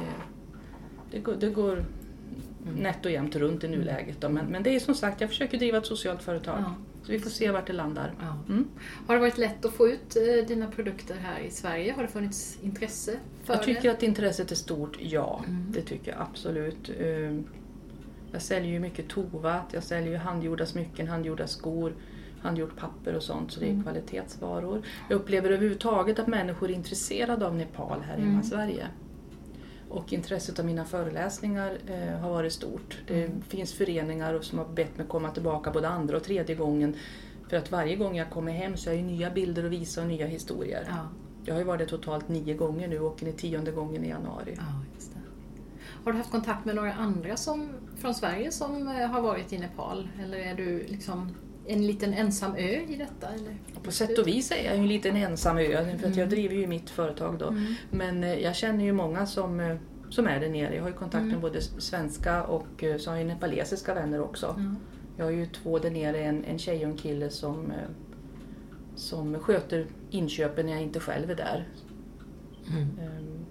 det, 1.11 1.19
går, 1.19 1.33
det 1.33 1.49
går 1.49 1.85
mm. 2.63 2.75
nätt 2.75 3.05
och 3.05 3.11
jämnt 3.11 3.35
runt 3.35 3.63
i 3.63 3.67
nuläget. 3.67 4.21
Då. 4.21 4.29
Men, 4.29 4.45
men 4.45 4.63
det 4.63 4.75
är 4.75 4.79
som 4.79 4.95
sagt, 4.95 5.21
jag 5.21 5.29
försöker 5.29 5.57
driva 5.57 5.77
ett 5.77 5.85
socialt 5.85 6.23
företag. 6.23 6.59
Ja. 6.59 6.75
Så 7.03 7.11
vi 7.11 7.19
får 7.19 7.29
se 7.29 7.51
vart 7.51 7.67
det 7.67 7.73
landar. 7.73 8.13
Ja. 8.19 8.53
Mm. 8.53 8.67
Har 9.07 9.15
det 9.15 9.21
varit 9.21 9.37
lätt 9.37 9.65
att 9.65 9.73
få 9.73 9.87
ut 9.87 10.15
eh, 10.15 10.47
dina 10.47 10.67
produkter 10.67 11.15
här 11.15 11.39
i 11.39 11.51
Sverige? 11.51 11.93
Har 11.93 12.01
det 12.01 12.09
funnits 12.09 12.57
intresse 12.61 13.11
för 13.43 13.53
Jag 13.53 13.63
tycker 13.63 13.81
det? 13.81 13.89
att 13.89 14.03
intresset 14.03 14.51
är 14.51 14.55
stort, 14.55 14.97
ja. 14.99 15.43
Mm. 15.47 15.65
Det 15.71 15.81
tycker 15.81 16.11
jag 16.11 16.21
absolut. 16.21 16.89
Eh, 16.99 17.39
jag 18.31 18.41
säljer 18.41 18.71
ju 18.71 18.79
mycket 18.79 19.07
tovat, 19.07 19.65
jag 19.71 19.83
säljer 19.83 20.11
ju 20.11 20.17
handgjorda 20.17 20.65
smycken, 20.65 21.07
handgjorda 21.07 21.47
skor 21.47 21.93
handgjort 22.41 22.75
papper 22.75 23.15
och 23.15 23.23
sånt, 23.23 23.51
så 23.51 23.59
det 23.59 23.65
är 23.65 23.71
mm. 23.71 23.83
kvalitetsvaror. 23.83 24.81
Jag 25.09 25.15
upplever 25.15 25.49
överhuvudtaget 25.49 26.19
att 26.19 26.27
människor 26.27 26.69
är 26.69 26.73
intresserade 26.73 27.47
av 27.47 27.55
Nepal 27.55 28.01
här 28.01 28.17
hemma 28.17 28.27
i 28.27 28.31
mm. 28.31 28.43
Sverige. 28.43 28.87
Och 29.89 30.13
intresset 30.13 30.59
av 30.59 30.65
mina 30.65 30.85
föreläsningar 30.85 31.77
eh, 31.87 32.19
har 32.19 32.29
varit 32.29 32.53
stort. 32.53 32.97
Det 33.07 33.23
mm. 33.23 33.41
finns 33.41 33.73
föreningar 33.73 34.39
som 34.41 34.57
har 34.59 34.65
bett 34.65 34.97
mig 34.97 35.07
komma 35.07 35.31
tillbaka 35.31 35.71
både 35.71 35.87
andra 35.87 36.17
och 36.17 36.23
tredje 36.23 36.55
gången. 36.55 36.95
För 37.49 37.57
att 37.57 37.71
varje 37.71 37.95
gång 37.95 38.17
jag 38.17 38.29
kommer 38.29 38.51
hem 38.51 38.77
så 38.77 38.89
har 38.89 38.95
jag 38.95 39.05
nya 39.05 39.29
bilder 39.29 39.65
att 39.65 39.71
visa 39.71 40.01
och 40.01 40.07
nya 40.07 40.27
historier. 40.27 40.85
Ja. 40.89 41.07
Jag 41.45 41.53
har 41.53 41.59
ju 41.59 41.65
varit 41.65 41.89
totalt 41.89 42.29
nio 42.29 42.53
gånger 42.53 42.87
nu 42.87 42.99
och 42.99 43.05
åker 43.05 43.25
ni 43.25 43.31
tionde 43.31 43.71
gången 43.71 44.05
i 44.05 44.09
januari. 44.09 44.53
Ja, 44.57 44.63
har 46.03 46.11
du 46.11 46.17
haft 46.17 46.31
kontakt 46.31 46.65
med 46.65 46.75
några 46.75 46.93
andra 46.93 47.37
som, 47.37 47.69
från 47.97 48.13
Sverige 48.13 48.51
som 48.51 48.87
eh, 48.87 49.07
har 49.07 49.21
varit 49.21 49.53
i 49.53 49.57
Nepal? 49.57 50.09
Eller 50.23 50.37
är 50.37 50.55
du 50.55 50.85
liksom 50.87 51.35
en 51.69 51.87
liten 51.87 52.13
ensam 52.13 52.55
ö 52.55 52.81
i 52.87 52.95
detta? 52.95 53.27
Eller? 53.33 53.55
På 53.83 53.91
sätt 53.91 54.17
och 54.17 54.27
vis 54.27 54.51
är 54.51 54.65
jag 54.65 54.75
en 54.75 54.87
liten 54.87 55.15
ensam 55.15 55.57
ö, 55.57 55.85
för 55.85 55.93
att 55.93 56.03
mm. 56.03 56.19
jag 56.19 56.29
driver 56.29 56.55
ju 56.55 56.67
mitt 56.67 56.89
företag 56.89 57.39
då. 57.39 57.47
Mm. 57.47 57.73
Men 57.91 58.23
eh, 58.23 58.33
jag 58.33 58.55
känner 58.55 58.85
ju 58.85 58.93
många 58.93 59.25
som, 59.25 59.59
eh, 59.59 59.75
som 60.09 60.27
är 60.27 60.39
där 60.39 60.49
nere. 60.49 60.75
Jag 60.75 60.81
har 60.81 60.89
ju 60.89 60.95
kontakt 60.95 61.23
med 61.23 61.29
mm. 61.29 61.41
både 61.41 61.61
svenska 61.61 62.43
och 62.43 62.83
eh, 62.83 62.97
så 62.97 63.09
har 63.09 63.17
jag 63.17 63.27
nepalesiska 63.27 63.93
vänner 63.93 64.21
också. 64.21 64.61
Jag 65.17 65.25
har 65.25 65.31
ju 65.31 65.45
två 65.45 65.79
där 65.79 65.91
nere, 65.91 66.23
en, 66.23 66.43
en 66.43 66.59
tjej 66.59 66.85
och 66.85 66.91
en 66.91 66.97
kille 66.97 67.29
som, 67.29 67.73
som 68.95 69.39
sköter 69.39 69.85
inköpen 70.09 70.65
när 70.65 70.73
jag 70.73 70.81
inte 70.81 70.99
själv 70.99 71.31
är 71.31 71.35
där. 71.35 71.67
Mm. 72.67 72.81
Ehm, 72.81 73.45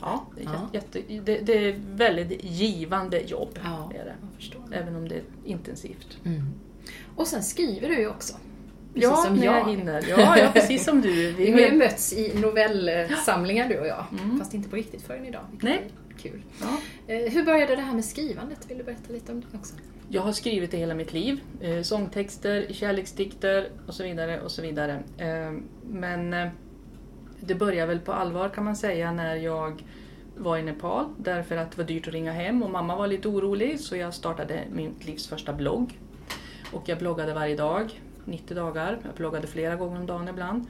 ja, 0.00 0.26
det 0.36 0.42
är, 0.42 0.44
ja. 0.44 0.68
Jätte, 0.72 1.00
det, 1.24 1.38
det, 1.38 1.68
är 1.68 1.80
väldigt 1.94 2.44
givande 2.44 3.20
jobb. 3.20 3.58
Ja, 3.64 3.90
det 3.92 3.98
är 3.98 4.04
det. 4.04 4.76
Även 4.76 4.96
om 4.96 5.08
det 5.08 5.14
är 5.14 5.22
intensivt. 5.44 6.18
Mm. 6.24 6.42
Och 7.16 7.26
sen 7.26 7.42
skriver 7.42 7.88
du 7.88 7.98
ju 7.98 8.08
också. 8.08 8.34
Precis 8.94 9.10
ja, 9.10 9.16
som 9.16 9.36
jag. 9.36 9.56
jag 9.56 9.68
hinner. 9.68 10.04
Ja, 10.08 10.38
ja, 10.38 10.50
precis 10.54 10.84
som 10.84 11.00
du. 11.00 11.32
Vi, 11.32 11.52
har 11.52 11.60
ju 11.60 11.72
mötts 11.72 12.12
i 12.12 12.40
novellsamlingar 12.40 13.68
du 13.68 13.78
och 13.78 13.86
jag, 13.86 14.04
mm. 14.22 14.38
fast 14.38 14.54
inte 14.54 14.68
på 14.68 14.76
riktigt 14.76 15.02
förrän 15.02 15.26
idag. 15.26 15.44
Nej. 15.60 15.90
Kul. 16.18 16.42
Ja. 16.60 16.66
Eh, 17.14 17.32
hur 17.32 17.44
började 17.44 17.76
det 17.76 17.82
här 17.82 17.94
med 17.94 18.04
skrivandet? 18.04 18.58
Vill 18.68 18.78
du 18.78 18.84
berätta 18.84 19.12
lite 19.12 19.32
om 19.32 19.40
det 19.40 19.58
också? 19.58 19.74
Jag 20.08 20.22
har 20.22 20.32
skrivit 20.32 20.70
det 20.70 20.76
hela 20.76 20.94
mitt 20.94 21.12
liv. 21.12 21.40
Eh, 21.60 21.82
sångtexter, 21.82 22.66
kärleksdikter 22.70 23.70
och 23.86 23.94
så 23.94 24.02
vidare. 24.02 24.40
och 24.40 24.50
så 24.50 24.62
vidare. 24.62 25.02
Eh, 25.18 25.52
men 25.82 26.50
det 27.40 27.54
började 27.54 27.86
väl 27.86 28.00
på 28.00 28.12
allvar 28.12 28.48
kan 28.48 28.64
man 28.64 28.76
säga 28.76 29.12
när 29.12 29.36
jag 29.36 29.84
var 30.36 30.58
i 30.58 30.62
Nepal 30.62 31.06
därför 31.18 31.56
att 31.56 31.70
det 31.70 31.78
var 31.78 31.84
dyrt 31.84 32.08
att 32.08 32.14
ringa 32.14 32.32
hem 32.32 32.62
och 32.62 32.70
mamma 32.70 32.96
var 32.96 33.06
lite 33.06 33.28
orolig 33.28 33.80
så 33.80 33.96
jag 33.96 34.14
startade 34.14 34.64
mitt 34.72 35.04
livs 35.04 35.28
första 35.28 35.52
blogg 35.52 35.98
och 36.72 36.88
jag 36.88 36.98
bloggade 36.98 37.34
varje 37.34 37.56
dag, 37.56 38.00
90 38.24 38.54
dagar. 38.54 38.98
Jag 39.04 39.14
bloggade 39.14 39.46
flera 39.46 39.76
gånger 39.76 40.00
om 40.00 40.06
dagen 40.06 40.28
ibland. 40.28 40.66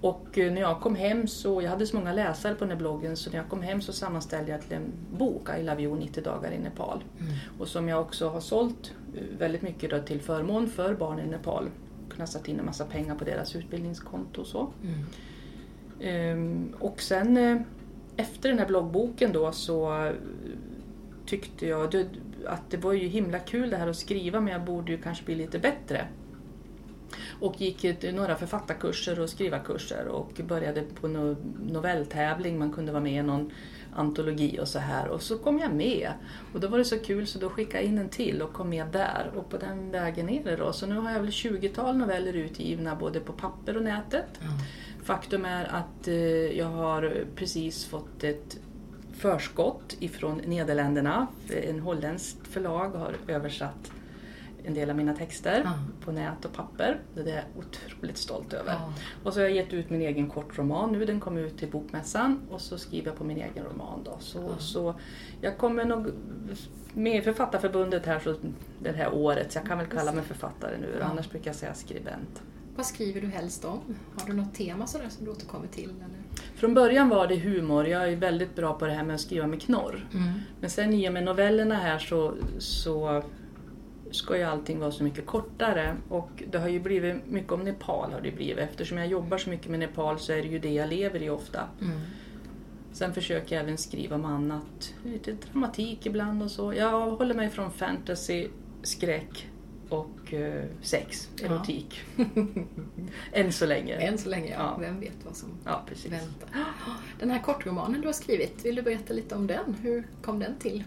Och 0.00 0.38
eh, 0.38 0.52
när 0.52 0.60
jag 0.60 0.80
kom 0.80 0.94
hem 0.94 1.26
så, 1.26 1.62
jag 1.62 1.70
hade 1.70 1.86
så 1.86 1.96
många 1.96 2.12
läsare 2.12 2.54
på 2.54 2.64
den 2.64 2.70
här 2.70 2.78
bloggen, 2.78 3.16
så 3.16 3.30
när 3.30 3.36
jag 3.36 3.48
kom 3.48 3.62
hem 3.62 3.80
så 3.80 3.92
sammanställde 3.92 4.50
jag 4.50 4.62
till 4.62 4.72
en 4.72 4.92
bok, 5.18 5.48
I 5.58 5.62
Love 5.62 5.82
You 5.82 5.96
90 5.96 6.22
dagar 6.22 6.52
i 6.52 6.58
Nepal. 6.58 7.04
Mm. 7.20 7.32
Och 7.58 7.68
som 7.68 7.88
jag 7.88 8.00
också 8.00 8.28
har 8.28 8.40
sålt 8.40 8.92
eh, 9.16 9.22
väldigt 9.38 9.62
mycket 9.62 9.90
då 9.90 9.98
till 9.98 10.20
förmån 10.20 10.68
för 10.68 10.94
barn 10.94 11.18
i 11.18 11.26
Nepal. 11.26 11.68
Knastat 12.14 12.48
in 12.48 12.58
en 12.58 12.64
massa 12.64 12.84
pengar 12.84 13.14
på 13.14 13.24
deras 13.24 13.56
utbildningskonto 13.56 14.40
och 14.40 14.46
så. 14.46 14.68
Mm. 14.82 15.04
Ehm, 16.00 16.74
och 16.78 17.00
sen 17.00 17.36
eh, 17.36 17.60
efter 18.16 18.48
den 18.48 18.58
här 18.58 18.66
bloggboken 18.66 19.32
då 19.32 19.52
så 19.52 20.10
tyckte 21.26 21.66
jag, 21.66 21.90
att 22.46 22.70
det 22.70 22.76
var 22.76 22.92
ju 22.92 23.08
himla 23.08 23.38
kul 23.38 23.70
det 23.70 23.76
här 23.76 23.88
att 23.88 23.96
skriva 23.96 24.40
men 24.40 24.52
jag 24.52 24.64
borde 24.64 24.92
ju 24.92 24.98
kanske 24.98 25.24
bli 25.24 25.34
lite 25.34 25.58
bättre. 25.58 26.08
Och 27.40 27.60
gick 27.60 28.02
några 28.12 28.36
författarkurser 28.36 29.20
och 29.20 29.30
skrivarkurser 29.30 30.06
och 30.08 30.40
började 30.44 30.82
på 31.00 31.08
no 31.08 31.36
novelltävling, 31.72 32.58
man 32.58 32.72
kunde 32.72 32.92
vara 32.92 33.02
med 33.02 33.12
i 33.12 33.22
någon 33.22 33.50
antologi 33.94 34.58
och 34.60 34.68
så 34.68 34.78
här. 34.78 35.08
Och 35.08 35.22
så 35.22 35.38
kom 35.38 35.58
jag 35.58 35.72
med. 35.72 36.12
Och 36.52 36.60
då 36.60 36.68
var 36.68 36.78
det 36.78 36.84
så 36.84 36.98
kul 36.98 37.26
så 37.26 37.38
då 37.38 37.48
skickade 37.48 37.84
jag 37.84 37.92
in 37.92 37.98
en 37.98 38.08
till 38.08 38.42
och 38.42 38.52
kom 38.52 38.68
med 38.70 38.86
där. 38.92 39.30
Och 39.36 39.50
på 39.50 39.56
den 39.56 39.90
vägen 39.90 40.28
är 40.28 40.44
det 40.44 40.56
då. 40.56 40.72
Så 40.72 40.86
nu 40.86 40.94
har 40.94 41.10
jag 41.10 41.20
väl 41.20 41.30
20-tal 41.30 41.96
noveller 41.96 42.32
utgivna 42.32 42.96
både 42.96 43.20
på 43.20 43.32
papper 43.32 43.76
och 43.76 43.82
nätet. 43.82 44.40
Mm. 44.40 44.52
Faktum 45.02 45.44
är 45.44 45.64
att 45.64 46.08
eh, 46.08 46.58
jag 46.58 46.66
har 46.66 47.24
precis 47.36 47.84
fått 47.84 48.24
ett 48.24 48.58
förskott 49.18 49.96
ifrån 50.00 50.40
Nederländerna. 50.46 51.26
En 51.48 51.80
holländskt 51.80 52.46
förlag 52.46 52.90
har 52.90 53.16
översatt 53.28 53.92
en 54.64 54.74
del 54.74 54.90
av 54.90 54.96
mina 54.96 55.14
texter 55.14 55.62
ah. 55.66 56.04
på 56.04 56.12
nät 56.12 56.44
och 56.44 56.52
papper. 56.52 57.00
Det 57.14 57.30
är 57.30 57.36
jag 57.36 57.44
otroligt 57.58 58.16
stolt 58.16 58.52
över. 58.52 58.72
Ah. 58.72 58.92
Och 59.24 59.34
så 59.34 59.40
har 59.40 59.44
jag 59.44 59.56
gett 59.56 59.72
ut 59.72 59.90
min 59.90 60.00
egen 60.00 60.28
kortroman 60.30 60.92
nu, 60.92 61.04
den 61.04 61.20
kom 61.20 61.36
ut 61.36 61.58
till 61.58 61.70
Bokmässan 61.70 62.40
och 62.50 62.60
så 62.60 62.78
skriver 62.78 63.06
jag 63.06 63.16
på 63.16 63.24
min 63.24 63.36
egen 63.36 63.64
roman. 63.64 64.00
Då. 64.04 64.16
Så, 64.20 64.48
ah. 64.48 64.58
så 64.58 64.94
jag 65.40 65.58
kommer 65.58 65.84
nog 65.84 66.06
med 66.94 67.24
Författarförbundet 67.24 68.06
här 68.06 68.18
så, 68.18 68.34
det 68.82 68.92
här 68.92 69.14
året, 69.14 69.52
så 69.52 69.58
jag 69.58 69.66
kan 69.66 69.78
väl 69.78 69.86
kalla 69.86 70.12
mig 70.12 70.24
författare 70.24 70.76
nu, 70.80 71.02
annars 71.02 71.30
brukar 71.30 71.48
jag 71.48 71.56
säga 71.56 71.74
skribent. 71.74 72.42
Vad 72.76 72.86
skriver 72.86 73.20
du 73.20 73.26
helst 73.26 73.64
om? 73.64 73.80
Har 74.18 74.26
du 74.26 74.32
något 74.32 74.54
tema 74.54 74.86
sådär 74.86 75.08
som 75.08 75.24
du 75.24 75.30
återkommer 75.30 75.66
till? 75.66 75.90
Eller? 75.90 76.17
Från 76.54 76.74
början 76.74 77.08
var 77.08 77.26
det 77.26 77.36
humor. 77.36 77.86
Jag 77.86 78.12
är 78.12 78.16
väldigt 78.16 78.56
bra 78.56 78.74
på 78.74 78.86
det 78.86 78.92
här 78.92 79.04
med 79.04 79.14
att 79.14 79.20
skriva 79.20 79.46
med 79.46 79.62
knorr. 79.62 80.08
Mm. 80.14 80.32
Men 80.60 80.70
sen 80.70 80.92
i 80.92 81.08
och 81.08 81.12
med 81.12 81.24
novellerna 81.24 81.74
här 81.74 81.98
så, 81.98 82.34
så 82.58 83.22
ska 84.10 84.36
ju 84.36 84.42
allting 84.42 84.78
vara 84.78 84.90
så 84.90 85.04
mycket 85.04 85.26
kortare. 85.26 85.96
Och 86.08 86.42
det 86.50 86.58
har 86.58 86.68
ju 86.68 86.80
blivit 86.80 87.26
mycket 87.26 87.52
om 87.52 87.60
Nepal 87.60 88.12
har 88.12 88.20
det 88.20 88.30
blivit. 88.30 88.58
Eftersom 88.58 88.98
jag 88.98 89.06
jobbar 89.06 89.38
så 89.38 89.50
mycket 89.50 89.70
med 89.70 89.80
Nepal 89.80 90.18
så 90.18 90.32
är 90.32 90.42
det 90.42 90.48
ju 90.48 90.58
det 90.58 90.72
jag 90.72 90.88
lever 90.88 91.22
i 91.22 91.30
ofta. 91.30 91.60
Mm. 91.80 92.00
Sen 92.92 93.14
försöker 93.14 93.56
jag 93.56 93.64
även 93.64 93.78
skriva 93.78 94.16
om 94.16 94.24
annat. 94.24 94.94
Lite 95.04 95.32
dramatik 95.32 96.06
ibland 96.06 96.42
och 96.42 96.50
så. 96.50 96.74
Jag 96.74 97.10
håller 97.10 97.34
mig 97.34 97.50
från 97.50 97.70
fantasy, 97.70 98.48
skräck 98.82 99.48
och 99.88 100.34
eh, 100.34 100.64
sex, 100.82 101.28
Ja. 101.40 101.46
erotik. 101.46 102.00
Än 103.32 103.52
så 103.52 103.66
länge. 103.66 103.94
Än 103.94 104.18
så 104.18 104.28
länge, 104.28 104.50
ja. 104.50 104.56
Ja. 104.58 104.76
Vem 104.80 105.00
vet 105.00 105.24
vad 105.24 105.36
som 105.36 105.48
Ja, 105.64 105.82
väntar. 106.08 106.48
Den 107.20 107.30
här 107.30 107.38
kortromanen 107.42 108.00
du 108.00 108.06
har 108.08 108.12
skrivit, 108.12 108.64
vill 108.64 108.74
du 108.74 108.82
berätta 108.82 109.14
lite 109.14 109.34
om 109.34 109.46
den? 109.46 109.74
Hur 109.82 110.06
kom 110.22 110.38
den 110.38 110.56
till? 110.58 110.84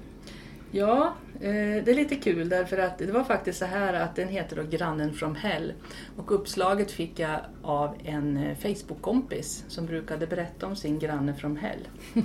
Ja, 0.73 1.13
eh, 1.36 1.84
det 1.84 1.91
är 1.91 1.95
lite 1.95 2.15
kul 2.15 2.49
därför 2.49 2.77
att 2.77 2.97
det 2.97 3.12
var 3.12 3.23
faktiskt 3.23 3.60
så 3.60 3.65
här 3.65 3.93
att 3.93 4.15
den 4.15 4.27
heter 4.27 4.55
då 4.55 4.63
Grannen 4.63 5.13
from 5.13 5.36
Hell. 5.36 5.73
Och 6.17 6.31
uppslaget 6.31 6.91
fick 6.91 7.19
jag 7.19 7.39
av 7.63 7.95
en 8.03 8.38
eh, 8.38 8.57
Facebook-kompis 8.57 9.65
som 9.67 9.86
brukade 9.86 10.27
berätta 10.27 10.67
om 10.67 10.75
sin 10.75 10.99
granne 10.99 11.34
from 11.34 11.57
Hell. 11.57 11.88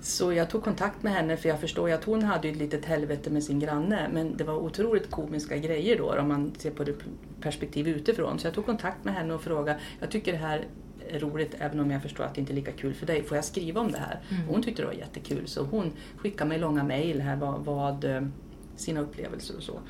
Så 0.00 0.32
jag 0.32 0.50
tog 0.50 0.64
kontakt 0.64 1.02
med 1.02 1.12
henne 1.12 1.36
för 1.36 1.48
jag 1.48 1.60
förstår 1.60 1.88
ju 1.88 1.94
att 1.94 2.04
hon 2.04 2.22
hade 2.22 2.48
ett 2.48 2.56
litet 2.56 2.84
helvete 2.84 3.30
med 3.30 3.44
sin 3.44 3.60
granne 3.60 4.08
men 4.12 4.36
det 4.36 4.44
var 4.44 4.54
otroligt 4.54 5.10
komiska 5.10 5.56
grejer 5.56 5.98
då 5.98 6.18
om 6.18 6.28
man 6.28 6.54
ser 6.58 6.70
på 6.70 6.84
det 6.84 6.94
perspektiv 7.40 7.88
utifrån. 7.88 8.38
Så 8.38 8.46
jag 8.46 8.54
tog 8.54 8.66
kontakt 8.66 9.04
med 9.04 9.14
henne 9.14 9.34
och 9.34 9.42
frågade, 9.42 9.80
jag 10.00 10.10
tycker 10.10 10.32
det 10.32 10.38
här 10.38 10.58
är 10.58 10.64
roligt 11.12 11.54
även 11.58 11.80
om 11.80 11.90
jag 11.90 12.02
förstår 12.02 12.24
att 12.24 12.34
det 12.34 12.40
inte 12.40 12.52
är 12.52 12.54
lika 12.54 12.72
kul 12.72 12.94
för 12.94 13.06
dig. 13.06 13.22
Får 13.22 13.36
jag 13.36 13.44
skriva 13.44 13.80
om 13.80 13.92
det 13.92 13.98
här? 13.98 14.20
Mm. 14.30 14.48
Hon 14.48 14.62
tyckte 14.62 14.82
det 14.82 14.86
var 14.86 14.94
jättekul 14.94 15.46
så 15.46 15.62
hon 15.64 15.92
skickade 16.16 16.48
mig 16.48 16.58
långa 16.58 16.84
mejl 16.84 17.20
här 17.20 17.36
vad, 17.36 17.64
vad 17.64 18.04
eh, 18.04 18.22
sina 18.76 19.00
upplevelser 19.00 19.56
och 19.56 19.62
så. 19.62 19.80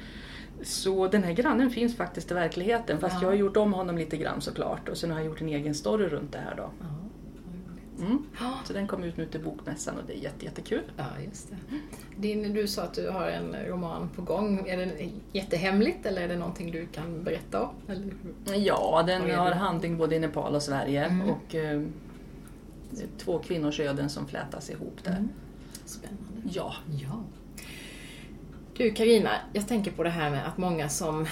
Så 0.62 1.08
den 1.08 1.22
här 1.22 1.32
grannen 1.32 1.70
finns 1.70 1.96
faktiskt 1.96 2.30
i 2.30 2.34
verkligheten 2.34 3.00
fast 3.00 3.14
Ja. 3.14 3.22
jag 3.22 3.28
har 3.28 3.34
gjort 3.36 3.56
om 3.56 3.72
honom 3.72 3.98
lite 3.98 4.16
grann 4.16 4.40
såklart 4.40 4.88
och 4.88 4.96
sen 4.96 5.10
har 5.10 5.18
jag 5.18 5.26
gjort 5.26 5.40
en 5.40 5.48
egen 5.48 5.74
story 5.74 6.06
runt 6.08 6.32
det 6.32 6.38
här 6.38 6.54
då. 6.56 6.70
Ja. 6.80 6.86
Mm. 7.98 8.26
Så 8.64 8.72
den 8.72 8.86
kom 8.88 9.04
ut 9.04 9.16
nu 9.16 9.26
till 9.26 9.40
Bokmässan 9.40 9.96
och 9.98 10.02
det 10.06 10.12
är 10.18 10.22
jätte, 10.22 10.44
jättekul. 10.44 10.82
Ja, 10.96 11.04
just 11.24 11.50
det. 11.50 11.56
Din, 12.16 12.52
du 12.54 12.68
sa 12.68 12.82
att 12.82 12.94
du 12.94 13.08
har 13.10 13.26
en 13.28 13.56
roman 13.66 14.08
på 14.16 14.22
gång. 14.22 14.68
Är 14.68 14.76
det 14.76 15.10
jättehemligt 15.32 16.06
eller 16.06 16.22
är 16.22 16.28
det 16.28 16.36
någonting 16.36 16.70
du 16.70 16.86
kan 16.86 17.24
berätta 17.24 17.62
om? 17.62 17.74
Eller? 17.88 18.04
Ja, 18.56 19.04
den 19.06 19.30
har 19.30 19.50
handling 19.52 19.96
både 19.98 20.16
i 20.16 20.18
Nepal 20.18 20.54
och 20.54 20.62
Sverige 20.62 21.04
Mm. 21.04 21.28
och 21.30 21.54
eh, 21.54 21.82
två 23.18 23.38
kvinnors 23.38 23.80
öden 23.80 24.08
som 24.10 24.26
flätas 24.26 24.70
ihop 24.70 24.98
där. 25.04 25.10
Mm. 25.10 25.28
Spännande. 25.84 26.40
Ja. 26.52 26.74
Ja. 27.02 27.22
Du 28.76 28.90
Karina, 28.90 29.30
jag 29.52 29.68
tänker 29.68 29.90
på 29.90 30.02
det 30.02 30.10
här 30.10 30.30
med 30.30 30.46
att 30.46 30.58
många 30.58 30.88
som 30.88 31.26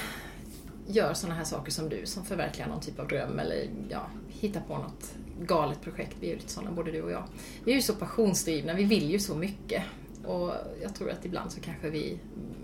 gör 0.87 1.14
sådana 1.14 1.35
här 1.37 1.44
saker 1.44 1.72
som 1.72 1.88
du, 1.88 2.07
som 2.07 2.25
förverkligar 2.25 2.68
någon 2.68 2.81
typ 2.81 2.98
av 3.01 3.09
dröm 3.09 3.38
eller 3.38 3.68
ja, 3.88 4.07
hittar 4.29 4.61
på 4.61 4.79
något 4.79 5.14
galet 5.40 5.81
projekt. 5.81 6.16
Vi 6.21 6.27
är 6.27 6.31
ju 6.31 6.37
lite 6.37 6.53
sådana, 6.53 6.71
både 6.71 6.90
du 6.90 7.03
och 7.03 7.11
jag. 7.11 7.25
Vi 7.64 7.73
är 7.73 7.77
ju 7.77 7.83
så 7.83 7.95
passionsdrivna, 7.95 8.75
vi 8.75 8.85
vill 8.85 9.11
ju 9.11 9.18
så 9.18 9.35
mycket. 9.35 9.83
Och 10.25 10.53
jag 10.83 10.95
tror 10.95 11.11
att 11.11 11.25
ibland 11.25 11.53
så 11.53 11.61
kanske 11.61 11.90
vi 11.90 12.18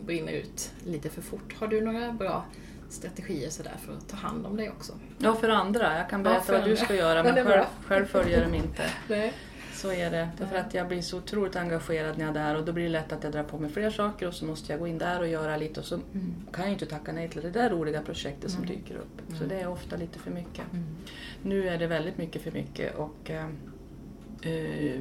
brinner 0.06 0.32
ut 0.32 0.72
lite 0.84 1.08
för 1.08 1.22
fort. 1.22 1.54
Har 1.58 1.66
du 1.66 1.80
några 1.80 2.12
bra 2.12 2.44
strategier 2.88 3.50
sådär 3.50 3.76
för 3.86 3.92
att 3.92 4.08
ta 4.08 4.16
hand 4.16 4.46
om 4.46 4.56
dig 4.56 4.70
också? 4.70 4.92
ja, 5.18 5.34
för 5.34 5.48
andra. 5.48 5.98
Jag 5.98 6.10
kan 6.10 6.22
berätta 6.22 6.40
för 6.40 6.58
vad 6.58 6.68
du 6.68 6.76
ska 6.76 6.94
göra 6.94 7.18
Ja, 7.18 7.34
men 7.34 7.46
själv, 7.46 7.64
själv 7.86 8.06
följer 8.06 8.44
dem 8.44 8.54
inte. 8.54 8.82
Nej. 9.08 9.32
Så 9.80 9.92
är 9.92 10.10
det. 10.10 10.28
Därför 10.38 10.56
att 10.56 10.74
jag 10.74 10.88
blir 10.88 11.02
så 11.02 11.18
otroligt 11.18 11.56
engagerad 11.56 12.18
när 12.18 12.24
jag 12.24 12.36
är 12.36 12.40
där 12.44 12.54
och 12.56 12.64
då 12.64 12.72
blir 12.72 12.84
det 12.84 12.90
lätt 12.90 13.12
att 13.12 13.22
jag 13.24 13.32
drar 13.32 13.42
på 13.42 13.58
mig 13.58 13.70
fler 13.70 13.90
saker 13.90 14.28
och 14.28 14.34
så 14.34 14.44
måste 14.44 14.72
jag 14.72 14.80
gå 14.80 14.86
in 14.86 14.98
där 14.98 15.20
och 15.20 15.28
göra 15.28 15.56
lite 15.56 15.80
och 15.80 15.86
så 15.86 15.94
Mm. 15.94 16.34
kan 16.52 16.60
jag 16.62 16.66
ju 16.68 16.72
inte 16.72 16.86
tacka 16.86 17.12
nej 17.12 17.28
till 17.28 17.42
det 17.42 17.50
där 17.50 17.70
roliga 17.70 18.02
projektet 18.02 18.50
som 18.50 18.64
Nej. 18.64 18.76
dyker 18.76 18.94
upp. 18.96 19.20
Så 19.28 19.36
Mm. 19.36 19.48
det 19.48 19.54
är 19.60 19.68
ofta 19.68 19.96
lite 19.96 20.18
för 20.18 20.30
mycket. 20.30 20.72
Mm. 20.72 20.84
Nu 21.42 21.68
är 21.68 21.78
det 21.78 21.86
väldigt 21.86 22.18
mycket 22.18 22.42
för 22.42 22.50
mycket 22.52 22.96
och 22.96 23.30
eh, 23.30 23.46
eh, 24.42 25.00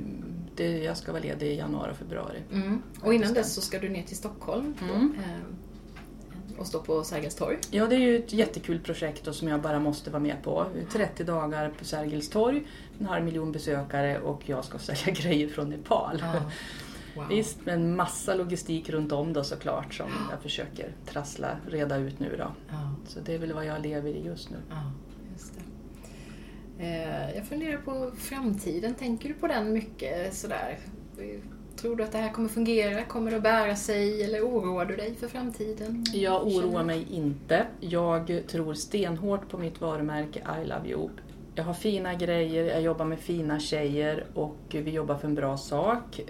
det, 0.55 0.77
jag 0.83 0.97
ska 0.97 1.11
vara 1.11 1.21
ledig 1.23 1.47
i 1.47 1.55
januari 1.57 1.91
och 1.91 1.97
februari. 1.97 2.39
Mm. 2.53 2.81
Och 3.01 3.13
innan 3.13 3.33
dess 3.33 3.53
så 3.53 3.61
ska 3.61 3.79
du 3.79 3.89
ner 3.89 4.03
till 4.03 4.17
Stockholm 4.17 4.73
Mm. 4.81 5.13
eh, 5.19 5.23
och 6.57 6.67
stå 6.67 6.79
på 6.81 7.03
Sergels 7.03 7.35
torg. 7.35 7.57
Ja, 7.71 7.85
det 7.87 7.95
är 7.95 7.99
ju 7.99 8.17
ett 8.17 8.33
jättekul 8.33 8.79
projekt 8.79 9.27
och 9.27 9.35
som 9.35 9.47
jag 9.47 9.61
bara 9.61 9.79
måste 9.79 10.09
vara 10.09 10.21
med 10.23 10.43
på. 10.43 10.65
30 10.91 11.23
dagar 11.23 11.69
på 11.79 11.85
Sergels 11.85 12.29
torg, 12.29 12.67
en 12.99 13.05
halv 13.05 13.25
miljon 13.25 13.51
besökare 13.51 14.19
och 14.19 14.49
jag 14.49 14.65
ska 14.65 14.77
sälja 14.79 15.13
grejer 15.21 15.47
från 15.47 15.69
Nepal. 15.69 16.23
Wow. 17.15 17.25
Visst, 17.29 17.57
men 17.65 17.95
massa 17.95 18.35
logistik 18.35 18.89
runt 18.89 19.11
om 19.11 19.33
då 19.33 19.43
såklart 19.43 19.93
som 19.93 20.07
jag 20.31 20.41
försöker 20.41 20.91
trassla, 21.05 21.57
reda 21.67 21.97
ut 21.97 22.19
nu 22.19 22.35
då. 22.37 22.51
Ja, 22.69 22.95
Så 23.07 23.19
det 23.19 23.33
är 23.35 23.39
väl 23.39 23.53
vad 23.53 23.65
jag 23.65 23.81
lever 23.81 24.09
i 24.09 24.25
just 24.25 24.49
nu. 24.49 24.57
ja, 24.69 24.91
just. 25.33 25.53
Eh, 26.79 27.35
jag 27.35 27.45
funderar 27.47 27.77
på 27.77 28.11
framtiden. 28.17 28.93
Tänker 28.95 29.29
du 29.29 29.35
på 29.35 29.47
den 29.47 29.73
mycket 29.73 30.33
sådär? 30.33 30.77
Tror 31.77 31.95
du 31.95 32.03
att 32.03 32.11
det 32.11 32.17
här 32.17 32.31
kommer 32.31 32.49
fungera? 32.49 33.03
Kommer 33.03 33.31
det 33.31 33.37
att 33.37 33.43
bära 33.43 33.75
sig? 33.75 34.23
Eller 34.23 34.41
oroar 34.41 34.85
du 34.85 34.95
dig 34.95 35.15
för 35.15 35.27
framtiden? 35.27 36.05
Jag 36.13 36.47
oroar 36.47 36.83
mig 36.83 37.07
inte. 37.11 37.67
Jag 37.79 38.41
tror 38.47 38.73
stenhårt 38.73 39.49
på 39.49 39.57
mitt 39.57 39.81
varumärke 39.81 40.39
I 40.61 40.65
Love 40.65 40.89
You. 40.89 41.09
Jag 41.55 41.63
har 41.63 41.73
fina 41.73 42.13
grejer, 42.13 42.65
jag 42.65 42.81
jobbar 42.81 43.05
med 43.05 43.19
fina 43.19 43.59
tjejer 43.59 44.25
och 44.33 44.57
vi 44.69 44.91
jobbar 44.91 45.15
för 45.15 45.27
en 45.27 45.35
bra 45.35 45.57
sak. 45.57 46.21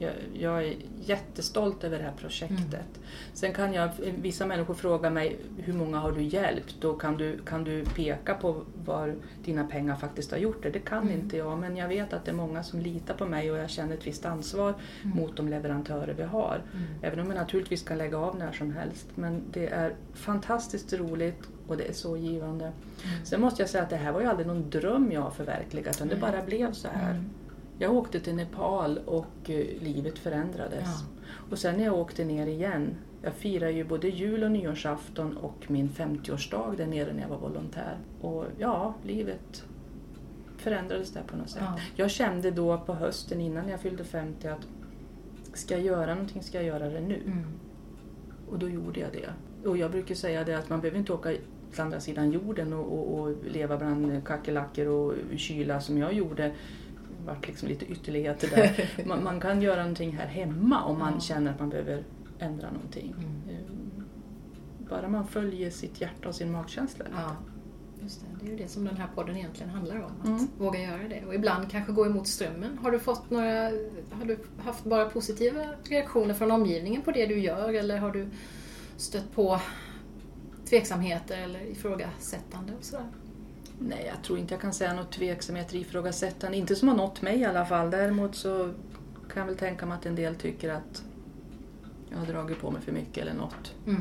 Jag, 0.00 0.12
jag 0.34 0.64
är 0.64 0.74
jättestolt 1.04 1.84
över 1.84 1.98
det 1.98 2.04
här 2.04 2.12
projektet. 2.18 3.00
Sen 3.34 3.52
kan 3.52 3.72
jag, 3.72 3.90
vissa 4.22 4.46
människor 4.46 4.74
frågar 4.74 5.10
mig 5.10 5.36
hur 5.56 5.72
många 5.72 5.98
har 5.98 6.12
du 6.12 6.22
hjälpt? 6.22 6.76
Då 6.80 6.94
kan 6.94 7.16
du, 7.16 7.38
kan 7.38 7.64
du 7.64 7.84
peka 7.84 8.34
på 8.34 8.62
var 8.84 9.14
dina 9.44 9.64
pengar 9.66 9.96
faktiskt 9.96 10.30
har 10.30 10.38
gjort 10.38 10.62
det? 10.62 10.70
Det 10.70 10.78
kan 10.78 11.02
Mm. 11.02 11.14
inte 11.20 11.36
jag, 11.36 11.58
men 11.58 11.76
jag 11.76 11.88
vet 11.88 12.12
att 12.12 12.24
det 12.24 12.30
är 12.30 12.34
många 12.34 12.62
som 12.62 12.80
litar 12.80 13.14
på 13.14 13.26
mig 13.26 13.50
och 13.52 13.58
jag 13.58 13.70
känner 13.70 13.94
ett 13.94 14.06
visst 14.06 14.26
ansvar 14.26 14.74
Mm. 15.04 15.16
mot 15.16 15.36
de 15.36 15.48
leverantörer 15.48 16.14
vi 16.14 16.22
har. 16.22 16.62
Mm. 16.72 16.84
Även 17.02 17.20
om 17.20 17.26
jag 17.26 17.36
naturligtvis 17.36 17.82
kan 17.82 17.98
lägga 17.98 18.18
av 18.18 18.38
när 18.38 18.52
som 18.52 18.72
helst. 18.72 19.06
Men 19.14 19.42
det 19.52 19.66
är 19.66 19.94
fantastiskt 20.14 20.92
roligt 20.92 21.42
och 21.68 21.76
det 21.76 21.84
är 21.88 21.92
så 21.92 22.16
givande. 22.16 22.64
Mm. 22.64 23.24
Sen 23.24 23.40
måste 23.40 23.62
jag 23.62 23.70
säga 23.70 23.82
att 23.84 23.90
det 23.90 23.96
här 23.96 24.12
var 24.12 24.20
ju 24.20 24.26
aldrig 24.26 24.46
någon 24.46 24.70
dröm 24.70 25.12
jag 25.12 25.20
har 25.20 25.30
förverkligat 25.30 25.96
utan 25.96 26.08
det 26.08 26.16
bara 26.16 26.42
blev 26.42 26.72
så 26.72 26.88
här. 26.88 27.22
Jag 27.78 27.94
åkte 27.94 28.20
till 28.20 28.34
Nepal 28.34 28.98
och 29.06 29.50
eh, 29.50 29.82
livet 29.82 30.18
förändrades. 30.18 30.84
Ja. 30.84 31.24
Och 31.50 31.58
sen 31.58 31.76
när 31.76 31.84
jag 31.84 31.94
åkte 31.94 32.24
ner 32.24 32.46
igen, 32.46 32.94
jag 33.22 33.34
firar 33.34 33.68
ju 33.68 33.84
både 33.84 34.08
jul 34.08 34.44
och 34.44 34.50
nyårsafton 34.50 35.36
och 35.36 35.64
min 35.70 35.88
50-årsdag 35.88 36.76
där 36.76 36.86
nere 36.86 37.12
när 37.12 37.22
jag 37.22 37.28
var 37.28 37.38
volontär. 37.38 37.98
Och 38.20 38.44
ja, 38.58 38.94
livet 39.04 39.64
förändrades 40.56 41.12
där 41.12 41.22
på 41.22 41.36
något 41.36 41.50
sätt. 41.50 41.62
Ja. 41.64 41.78
Jag 41.96 42.10
kände 42.10 42.50
då 42.50 42.78
på 42.78 42.94
hösten 42.94 43.40
innan 43.40 43.68
jag 43.68 43.80
fyllde 43.80 44.04
50 44.04 44.48
att 44.48 44.66
ska 45.52 45.74
jag 45.74 45.84
göra 45.84 46.14
någonting 46.14 46.42
ska 46.42 46.58
jag 46.58 46.66
göra 46.66 46.88
det 46.88 47.00
nu. 47.00 47.22
Mm. 47.26 47.44
Och 48.50 48.58
då 48.58 48.68
gjorde 48.68 49.00
jag 49.00 49.10
det. 49.12 49.30
Och 49.68 49.76
jag 49.76 49.90
brukar 49.90 50.14
säga 50.14 50.44
det 50.44 50.58
att 50.58 50.68
man 50.68 50.80
behöver 50.80 50.98
inte 50.98 51.12
åka 51.12 51.30
till 51.72 51.80
andra 51.80 52.00
sidan 52.00 52.30
jorden 52.30 52.72
och, 52.72 52.92
och, 52.92 53.20
och 53.20 53.36
leva 53.44 53.76
bland 53.76 54.24
kackerlackor 54.24 54.86
och 54.86 55.14
kyla 55.36 55.80
som 55.80 55.98
jag 55.98 56.12
gjorde. 56.12 56.52
Vart 57.26 57.46
liksom 57.46 57.68
lite 57.68 57.84
ytterligheter 57.86 58.48
där. 58.50 58.90
Man, 59.06 59.24
man 59.24 59.40
kan 59.40 59.62
göra 59.62 59.80
någonting 59.80 60.12
här 60.16 60.26
hemma 60.26 60.84
om 60.84 60.98
man 60.98 61.20
känner 61.20 61.50
att 61.50 61.60
man 61.60 61.68
behöver 61.68 62.04
ändra 62.38 62.70
någonting. 62.70 63.14
Mm. 63.18 63.56
Eh, 63.58 63.64
Bara 64.90 65.08
man 65.08 65.26
följer 65.26 65.70
sitt 65.70 66.00
hjärta 66.00 66.28
och 66.28 66.34
sin 66.34 66.52
magkänsla. 66.52 67.04
lite. 67.04 67.16
Ja, 67.20 67.36
just 68.02 68.20
det. 68.20 68.26
Det 68.40 68.46
är 68.46 68.50
ju 68.50 68.56
det 68.62 68.68
som 68.68 68.84
den 68.84 68.96
här 68.96 69.08
podden 69.14 69.36
egentligen 69.36 69.70
handlar 69.70 69.96
om. 69.96 70.12
Att 70.20 70.26
Mm. 70.26 70.48
våga 70.58 70.80
göra 70.82 71.08
det. 71.08 71.24
Och 71.26 71.34
ibland 71.34 71.70
kanske 71.70 71.92
gå 71.92 72.06
emot 72.06 72.26
strömmen. 72.28 72.78
Har 72.82 72.90
du 72.90 72.98
fått 72.98 73.30
några... 73.30 73.62
Har 74.10 74.24
du 74.24 74.38
haft 74.58 74.84
bara 74.84 75.04
positiva 75.10 75.64
reaktioner 75.84 76.34
från 76.34 76.50
omgivningen 76.50 77.02
på 77.02 77.10
det 77.10 77.26
du 77.26 77.38
gör? 77.38 77.72
Eller 77.72 77.98
har 77.98 78.10
du 78.12 78.28
stött 78.96 79.32
på 79.34 79.60
tveksamheter 80.68 81.38
eller 81.38 81.60
ifrågasättande 81.60 82.72
och 82.78 82.84
sådär? 82.84 83.06
Nej, 83.80 84.10
jag 84.14 84.24
tror 84.24 84.38
inte 84.38 84.54
jag 84.54 84.60
kan 84.60 84.72
säga 84.72 84.94
något 84.94 85.12
tveksamhet 85.12 85.70
eller 85.70 85.80
ifrågasättande. 85.80 86.56
Inte 86.56 86.76
som 86.76 86.88
har 86.88 86.96
nått 86.96 87.22
mig 87.22 87.40
i 87.40 87.44
alla 87.44 87.66
fall. 87.66 87.90
Däremot 87.90 88.36
så 88.36 88.72
kan 89.32 89.40
jag 89.40 89.46
väl 89.46 89.56
tänka 89.56 89.86
mig 89.86 89.98
att 89.98 90.06
en 90.06 90.14
del 90.14 90.34
tycker 90.34 90.72
att 90.72 91.04
jag 92.10 92.18
har 92.18 92.26
dragit 92.26 92.60
på 92.60 92.70
mig 92.70 92.82
för 92.82 92.92
mycket 92.92 93.18
eller 93.18 93.34
något. 93.34 93.74
Mm. 93.86 94.00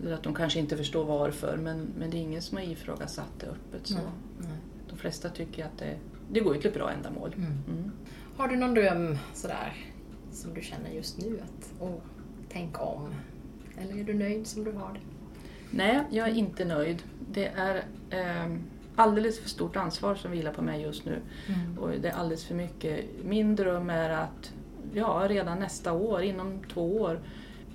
Eller 0.00 0.14
att 0.14 0.22
de 0.22 0.34
kanske 0.34 0.58
inte 0.58 0.76
förstår 0.76 1.04
varför. 1.04 1.56
Men, 1.56 1.88
men 1.98 2.10
det 2.10 2.16
är 2.16 2.20
ingen 2.20 2.42
som 2.42 2.56
har 2.56 2.64
ifrågasatt 2.64 3.32
det 3.40 3.46
öppet. 3.46 3.86
Så. 3.86 3.94
Nej. 3.94 4.04
Nej. 4.38 4.58
De 4.90 4.98
flesta 4.98 5.28
tycker 5.28 5.64
att 5.64 5.78
det, 5.78 5.98
det 6.30 6.40
går 6.40 6.54
till 6.54 6.66
ett 6.66 6.74
bra 6.74 6.90
ändamål. 6.90 7.34
Mm. 7.36 7.52
Mm. 7.68 7.92
Har 8.36 8.48
du 8.48 8.56
någon 8.56 8.74
dröm 8.74 9.18
sådär 9.34 9.76
som 10.32 10.54
du 10.54 10.62
känner 10.62 10.90
just 10.90 11.18
nu 11.18 11.40
att 11.40 11.72
åh, 11.80 11.98
tänk 12.48 12.80
om? 12.80 13.14
Eller 13.78 14.00
är 14.00 14.04
du 14.04 14.14
nöjd 14.14 14.46
som 14.46 14.64
du 14.64 14.72
har 14.72 14.92
det? 14.92 15.00
Nej, 15.74 16.00
jag 16.10 16.28
är 16.28 16.34
inte 16.34 16.64
nöjd. 16.64 17.02
Det 17.30 17.46
är 17.46 17.84
eh, 18.10 18.56
alldeles 18.96 19.40
för 19.40 19.48
stort 19.48 19.76
ansvar 19.76 20.14
som 20.14 20.30
vilar 20.30 20.52
på 20.52 20.62
mig 20.62 20.82
just 20.82 21.04
nu. 21.04 21.18
Mm. 21.48 21.78
Och 21.78 21.90
det 21.90 22.08
är 22.08 22.12
alldeles 22.12 22.44
för 22.44 22.54
mycket. 22.54 23.04
Min 23.24 23.56
dröm 23.56 23.90
är 23.90 24.10
att 24.10 24.52
ja, 24.94 25.26
redan 25.28 25.58
nästa 25.58 25.92
år, 25.92 26.22
inom 26.22 26.60
två 26.72 26.96
år, 26.96 27.18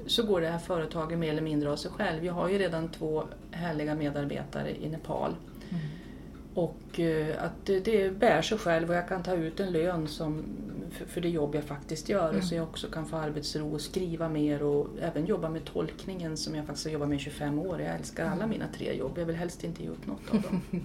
så 0.06 0.24
går 0.24 0.42
det 0.42 0.50
här 0.50 0.60
företaget 0.60 1.18
mer 1.18 1.32
eller 1.32 1.42
mindre 1.42 1.72
av 1.72 1.76
sig 1.76 1.92
själv. 1.92 2.26
Jag 2.26 2.34
har 2.34 2.50
ju 2.50 2.58
redan 2.58 2.90
två 2.90 3.24
härliga 3.52 3.96
medarbetare 3.96 4.76
i 4.76 4.90
Nepal. 4.90 5.36
Mm. 5.70 5.82
Och 6.54 7.00
eh, 7.00 7.44
att 7.44 7.66
det, 7.66 7.80
det 7.80 8.20
bär 8.20 8.42
sig 8.42 8.58
själv 8.58 8.90
och 8.90 8.96
jag 8.96 9.08
kan 9.08 9.24
ta 9.24 9.36
ut 9.36 9.60
en 9.60 9.72
lön 9.72 10.08
som, 10.08 10.44
för, 10.92 11.06
för 11.06 11.22
det 11.22 11.30
jobb 11.30 11.56
jag 11.56 11.64
faktiskt 11.64 12.10
gör. 12.10 12.30
Mm. 12.30 12.42
Så 12.42 12.56
jag 12.56 12.64
också 12.64 12.88
kan 12.88 13.06
få 13.06 13.16
arbetsro 13.16 13.74
och 13.74 13.82
skriva 13.82 14.30
mer 14.30 14.64
och 14.64 14.88
även 15.02 15.26
jobba 15.26 15.50
med 15.50 15.66
tolkningen 15.66 16.38
som 16.38 16.56
jag 16.56 16.66
faktiskt 16.66 16.86
har 16.86 16.94
jobbat 16.94 17.10
med 17.10 17.16
i 17.16 17.20
25 17.20 17.60
år. 17.60 17.82
Jag 17.82 17.96
älskar 17.96 18.26
alla 18.26 18.36
Mm. 18.36 18.50
mina 18.50 18.66
tre 18.78 18.94
jobb. 18.98 19.12
Jag 19.18 19.26
vill 19.26 19.36
helst 19.36 19.64
inte 19.64 19.84
ge 19.84 19.90
upp 19.90 20.08
något 20.08 20.34
av 20.34 20.42
dem. 20.42 20.62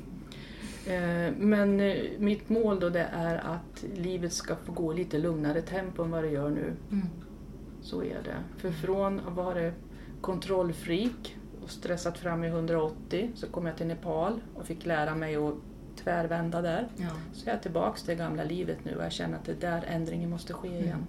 Eh, 0.86 1.32
Men 1.38 1.80
eh, 1.80 1.96
mitt 2.18 2.48
mål 2.48 2.80
då 2.80 2.88
det 2.88 3.08
är 3.12 3.36
att 3.36 3.84
livet 3.96 4.32
ska 4.32 4.56
få 4.56 4.72
gå 4.72 4.92
lite 4.92 5.18
lugnare 5.18 5.62
tempo 5.62 6.02
än 6.02 6.10
vad 6.10 6.24
det 6.24 6.30
gör 6.30 6.50
nu. 6.50 6.72
Mm. 6.90 7.06
Så 7.82 8.02
är 8.02 8.22
det. 8.24 8.36
För 8.56 8.70
från 8.70 9.20
att 9.20 9.34
vara 9.36 9.72
kontrollfreak 10.20 11.36
och 11.64 11.70
stressat 11.70 12.18
fram 12.18 12.44
i 12.44 12.48
180 12.48 13.30
så 13.34 13.46
kom 13.46 13.66
jag 13.66 13.76
till 13.76 13.86
Nepal 13.86 14.40
och 14.54 14.66
fick 14.66 14.86
lära 14.86 15.14
mig 15.14 15.36
att 15.36 15.54
tvärvända 15.96 16.62
där. 16.62 16.88
Ja. 16.96 17.07
Så 17.33 17.48
jag 17.48 17.55
är 17.57 17.61
tillbaka 17.61 17.96
till 17.98 18.07
det 18.07 18.14
gamla 18.14 18.44
livet 18.44 18.78
nu 18.85 18.96
och 18.96 19.05
jag 19.05 19.12
känner 19.12 19.38
att 19.38 19.44
det 19.44 19.52
är 19.52 19.57
där 19.70 19.85
ändringen 19.88 20.31
måste 20.31 20.52
ske 20.52 20.68
Mm. 20.68 20.83
igen. 20.85 21.07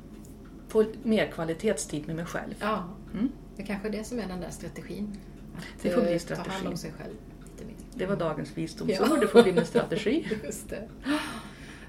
Få 0.68 0.86
mer 1.04 1.28
kvalitetstid 1.32 2.08
med 2.08 2.16
mig 2.16 2.26
själv. 2.26 2.54
ja, 2.60 2.84
Mm. 3.14 3.30
det 3.56 3.64
kanske 3.64 3.88
är 3.88 3.92
det 3.92 4.04
som 4.04 4.20
är 4.20 4.28
den 4.28 4.40
där 4.42 4.50
strategin. 4.50 5.18
Att 5.58 5.64
Det 5.82 5.90
får 5.90 6.02
bli 6.02 6.14
eh, 6.14 6.20
ta 6.20 6.36
hand 6.36 6.42
strategin. 6.46 6.68
om 6.68 6.78
sig 6.78 6.92
själv. 6.92 7.14
Det 7.96 8.06
var 8.06 8.16
dagens 8.16 8.58
visdomsord, 8.58 9.08
Ja. 9.12 9.18
det 9.22 9.28
får 9.28 9.44
bli 9.44 9.54
min 9.54 9.66
strategi. 9.66 10.28
Just 10.44 10.70
det. 10.70 10.88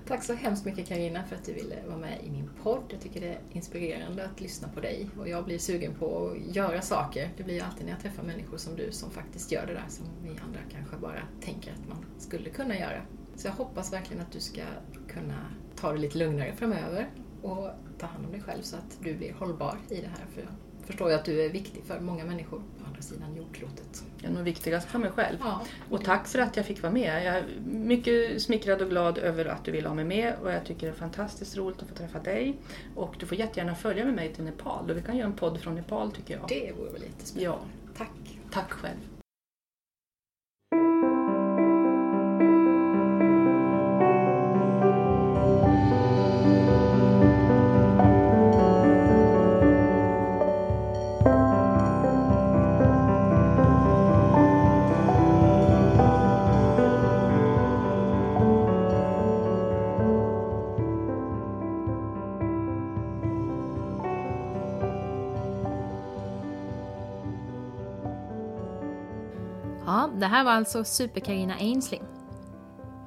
Tack 0.07 0.25
så 0.25 0.35
hemskt 0.35 0.65
mycket 0.65 0.89
Karina 0.89 1.25
för 1.25 1.37
att 1.37 1.45
du 1.45 1.53
ville 1.53 1.77
vara 1.87 1.99
med 1.99 2.19
i 2.25 2.31
min 2.31 2.51
podd. 2.63 2.83
Jag 2.89 3.01
tycker 3.01 3.21
det 3.21 3.29
är 3.29 3.39
inspirerande 3.53 4.25
att 4.25 4.41
lyssna 4.41 4.69
på 4.69 4.81
dig 4.81 5.09
och 5.19 5.29
jag 5.29 5.45
blir 5.45 5.59
sugen 5.59 5.95
på 5.95 6.29
att 6.29 6.57
göra 6.57 6.83
saker. 6.83 7.31
Det 7.37 7.43
blir 7.43 7.55
ju 7.55 7.61
alltid 7.61 7.85
när 7.85 7.93
jag 7.93 8.01
träffar 8.01 8.23
människor 8.23 8.57
som 8.57 8.77
du 8.77 8.93
som 8.93 9.11
faktiskt 9.11 9.53
gör 9.53 9.67
det 9.67 9.73
där 9.73 9.85
som 9.89 10.07
vi 10.23 10.29
andra 10.29 10.61
kanske 10.73 10.97
bara 10.97 11.23
tänker 11.41 11.73
att 11.73 11.89
man 11.89 12.05
skulle 12.19 12.51
kunna 12.51 12.79
göra. 12.79 13.03
Så 13.37 13.47
jag 13.47 13.53
hoppas 13.53 13.93
verkligen 13.93 14.23
att 14.23 14.33
du 14.33 14.41
ska 14.41 14.63
kunna 15.09 15.47
ta 15.77 15.93
det 15.93 15.99
lite 15.99 16.19
lugnare 16.19 16.53
framöver 16.53 17.11
och 17.43 17.71
ta 17.99 18.07
hand 18.07 18.27
om 18.27 18.33
dig 18.33 18.43
själv 18.43 18.63
så 18.63 18.77
att 18.77 18.99
du 19.03 19.15
blir 19.15 19.33
hållbar 19.33 19.79
i 19.89 20.01
det 20.01 20.09
här. 20.09 20.27
För 20.35 20.41
jag 20.41 20.51
förstår 20.87 21.11
ju 21.11 21.15
att 21.15 21.25
du 21.25 21.43
är 21.43 21.49
viktig 21.51 21.85
för 21.85 22.01
många 22.01 22.25
människor 22.25 22.63
andra 22.95 23.03
sidan 23.03 23.37
jordklotet. 23.37 24.05
Är 24.23 24.31
nog 24.31 24.43
viktigast 24.43 24.89
för 24.89 24.99
mig 24.99 25.11
själv. 25.11 25.37
Ja, 25.41 25.63
Och 25.91 26.05
tack 26.05 26.27
för 26.29 26.39
att 26.39 26.57
jag 26.57 26.67
fick 26.67 26.83
vara 26.83 26.93
med. 26.93 27.25
Jag 27.27 27.37
är 27.37 27.45
mycket 27.67 28.43
smickrad 28.43 28.83
och 28.83 28.89
glad 28.91 29.19
över 29.19 29.45
att 29.45 29.65
du 29.65 29.71
vill 29.73 29.87
ha 29.87 29.95
mig 29.95 30.05
med 30.05 30.35
och 30.43 30.53
jag 30.53 30.65
tycker 30.65 30.87
det 30.87 30.93
är 30.93 30.97
fantastiskt 30.97 31.57
roligt 31.57 31.83
att 31.83 31.89
få 31.89 31.95
träffa 31.95 32.19
dig. 32.19 32.57
Och 32.95 33.15
du 33.19 33.27
får 33.27 33.39
jättegärna 33.39 33.75
följa 33.75 34.05
med 34.05 34.15
mig 34.15 34.35
till 34.35 34.45
Nepal 34.45 34.91
och 34.91 34.97
vi 34.97 35.03
kan 35.03 35.17
göra 35.17 35.27
en 35.27 35.33
podd 35.37 35.61
från 35.61 35.75
Nepal 35.75 36.13
tycker 36.13 36.35
jag. 36.35 36.49
det 36.49 36.73
vore 36.79 36.91
väl 36.93 37.01
lite 37.01 37.27
spännande. 37.27 37.45
Ja, 37.45 37.59
Tack! 37.97 38.11
tack 38.51 38.71
själv. 38.71 38.97
Här 70.35 70.45
var 70.45 70.53
alltså 70.53 70.85
Super-Carina 70.85 71.55
Ainsling. 71.55 72.03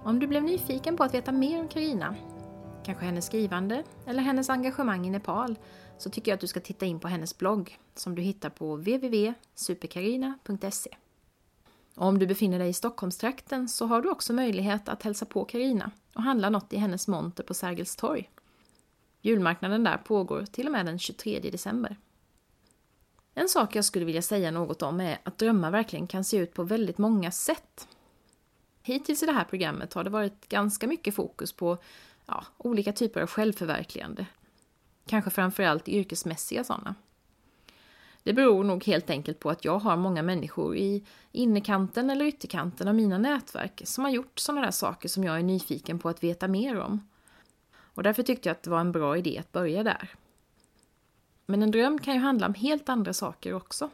Om 0.04 0.20
du 0.20 0.28
blev 0.28 0.44
nyfiken 0.44 0.98
på 0.98 1.04
att 1.04 1.14
veta 1.14 1.32
mer 1.32 1.60
om 1.60 1.68
Carina, 1.68 2.16
kanske 2.86 3.06
hennes 3.06 3.26
skrivande 3.26 3.84
eller 4.06 4.22
hennes 4.22 4.50
engagemang 4.50 5.08
i 5.08 5.10
Nepal, 5.10 5.56
så 5.98 6.10
tycker 6.10 6.32
jag 6.32 6.36
att 6.36 6.42
du 6.42 6.48
ska 6.48 6.60
titta 6.60 6.86
in 6.86 7.00
på 7.00 7.08
hennes 7.08 7.38
blogg 7.38 7.80
som 7.96 8.16
du 8.16 8.22
hittar 8.22 8.50
på 8.50 8.76
www.supercarina.se. 8.76 10.96
Om 11.96 12.20
du 12.20 12.28
befinner 12.28 12.60
dig 12.60 12.70
i 12.70 12.74
Stockholmstrakten 12.74 13.70
så 13.70 13.86
har 13.86 14.02
du 14.02 14.10
också 14.10 14.34
möjlighet 14.34 14.90
att 14.90 15.04
hälsa 15.04 15.26
på 15.26 15.46
Carina 15.46 15.92
och 16.16 16.24
handla 16.24 16.50
något 16.50 16.74
i 16.74 16.78
hennes 16.78 17.08
monter 17.08 17.44
på 17.44 17.54
Sergels 17.54 17.96
torg. 17.96 18.30
Julmarknaden 19.22 19.84
där 19.84 19.98
pågår 19.98 20.46
till 20.46 20.66
och 20.66 20.72
med 20.72 20.86
den 20.86 21.00
23 21.00 21.40
december. 21.40 21.98
En 23.40 23.50
sak 23.50 23.76
jag 23.76 23.86
skulle 23.86 24.06
vilja 24.06 24.22
säga 24.22 24.52
något 24.52 24.82
om 24.82 25.00
är 25.00 25.18
att 25.24 25.38
drömmar 25.38 25.72
verkligen 25.72 26.08
kan 26.08 26.24
se 26.24 26.38
ut 26.38 26.54
på 26.54 26.64
väldigt 26.64 26.98
många 26.98 27.32
sätt. 27.32 27.88
Hittills 28.82 29.24
i 29.24 29.26
det 29.26 29.32
här 29.32 29.44
programmet 29.44 29.94
har 29.94 30.04
det 30.04 30.10
varit 30.10 30.50
ganska 30.50 30.88
mycket 30.88 31.16
fokus 31.16 31.54
på 31.54 31.78
ja, 32.26 32.46
olika 32.58 32.94
typer 32.94 33.22
av 33.22 33.28
självförverkligande. 33.28 34.26
Kanske 35.08 35.32
framförallt 35.32 35.88
yrkesmässiga 35.90 36.64
sådana. 36.64 36.96
Det 38.24 38.34
beror 38.34 38.64
nog 38.64 38.84
helt 38.84 39.10
enkelt 39.10 39.40
på 39.40 39.50
att 39.50 39.66
jag 39.66 39.80
har 39.80 39.98
många 39.98 40.22
människor 40.24 40.76
i 40.76 41.04
innerkanten 41.32 42.10
eller 42.10 42.26
ytterkanten 42.26 42.88
av 42.88 42.96
mina 42.96 43.18
nätverk 43.18 43.82
som 43.86 44.04
har 44.04 44.12
gjort 44.12 44.40
sådana 44.40 44.62
där 44.62 44.72
saker 44.72 45.10
som 45.10 45.24
jag 45.24 45.38
är 45.38 45.44
nyfiken 45.44 46.00
på 46.00 46.10
att 46.10 46.24
veta 46.24 46.48
mer 46.48 46.80
om. 46.80 47.10
Och 47.74 48.04
därför 48.04 48.24
tyckte 48.24 48.50
jag 48.50 48.56
att 48.56 48.64
det 48.64 48.70
var 48.70 48.80
en 48.80 48.92
bra 48.92 49.18
idé 49.18 49.38
att 49.38 49.52
börja 49.52 49.84
där. 49.84 50.16
Men 51.50 51.64
en 51.64 51.72
dröm 51.72 52.00
kan 52.00 52.14
ju 52.14 52.20
handla 52.20 52.48
om 52.48 52.54
helt 52.54 52.90
andra 52.90 53.14
saker 53.14 53.54
också. 53.54 53.90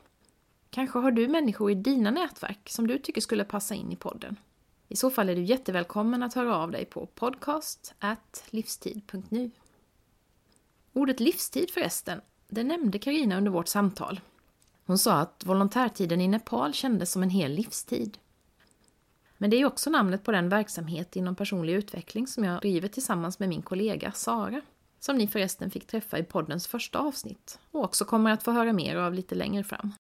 Kanske 0.70 1.00
har 1.00 1.12
du 1.12 1.28
människor 1.28 1.72
i 1.72 1.76
dina 1.76 2.12
nätverk 2.12 2.70
som 2.70 2.88
du 2.88 2.98
tycker 2.98 3.22
skulle 3.22 3.44
passa 3.44 3.76
in 3.76 3.92
i 3.92 3.96
podden. 3.96 4.36
I 4.88 4.96
så 4.96 5.10
fall 5.10 5.30
är 5.30 5.36
du 5.36 5.44
jättevälkommen 5.44 6.24
att 6.24 6.34
höra 6.34 6.58
av 6.58 6.72
dig 6.72 6.86
på 6.86 7.06
podcast 7.06 7.94
livstid.nu. 8.50 9.52
Ordet 10.94 11.20
livstid 11.20 11.72
förresten, 11.72 12.22
det 12.48 12.64
nämnde 12.64 13.00
Karina 13.00 13.38
under 13.38 13.52
vårt 13.52 13.68
samtal. 13.68 14.22
Hon 14.86 14.98
sa 14.98 15.14
att 15.14 15.44
volontärtiden 15.46 16.22
i 16.22 16.28
Nepal 16.28 16.74
kändes 16.74 17.12
som 17.12 17.24
en 17.24 17.30
hel 17.30 17.52
livstid. 17.52 18.18
Men 19.38 19.50
det 19.50 19.56
är 19.56 19.60
ju 19.60 19.66
också 19.66 19.90
namnet 19.90 20.24
på 20.24 20.32
den 20.32 20.50
verksamhet 20.50 21.16
inom 21.16 21.36
personlig 21.36 21.74
utveckling 21.74 22.28
som 22.28 22.44
jag 22.44 22.62
driver 22.62 22.88
tillsammans 22.88 23.40
med 23.40 23.50
min 23.50 23.62
kollega 23.62 24.12
Sara 24.12 24.62
som 25.04 25.18
ni 25.18 25.28
förresten 25.28 25.72
fick 25.72 25.88
träffa 25.88 26.18
i 26.18 26.24
poddens 26.24 26.68
första 26.68 27.00
avsnitt 27.00 27.60
och 27.72 27.84
också 27.84 28.06
kommer 28.06 28.32
att 28.32 28.44
få 28.44 28.52
höra 28.52 28.74
mer 28.74 28.96
av 28.96 29.14
lite 29.14 29.36
längre 29.36 29.64
fram. 29.64 29.94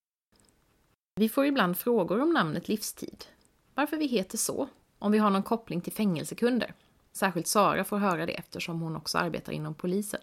Vi 1.15 1.29
får 1.29 1.45
ibland 1.45 1.77
frågor 1.77 2.21
om 2.21 2.33
namnet 2.33 2.67
livstid. 2.67 3.25
Varför 3.75 3.97
vi 3.97 4.05
heter 4.05 4.37
så, 4.37 4.69
om 4.99 5.11
vi 5.11 5.17
har 5.17 5.29
någon 5.29 5.43
koppling 5.43 5.81
till 5.81 5.93
fängelsekunder. 5.93 6.73
Särskilt 7.13 7.47
Sara 7.47 7.83
får 7.83 7.97
höra 7.97 8.25
det 8.25 8.33
eftersom 8.33 8.81
hon 8.81 8.95
också 8.95 9.17
arbetar 9.17 9.53
inom 9.53 9.73
polisen. 9.73 10.21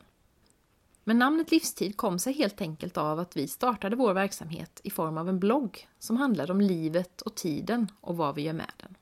Men 1.04 1.18
namnet 1.18 1.50
livstid 1.50 1.96
kom 1.96 2.18
sig 2.18 2.32
helt 2.32 2.60
enkelt 2.60 2.96
av 2.96 3.18
att 3.18 3.36
vi 3.36 3.48
startade 3.48 3.96
vår 3.96 4.14
verksamhet 4.14 4.80
i 4.84 4.90
form 4.90 5.18
av 5.18 5.28
en 5.28 5.38
blogg 5.38 5.88
som 5.98 6.16
handlade 6.16 6.52
om 6.52 6.60
livet 6.60 7.22
och 7.22 7.34
tiden 7.34 7.92
och 8.00 8.16
vad 8.16 8.34
vi 8.34 8.42
gör 8.42 8.52
med 8.52 8.72
den. 8.76 8.94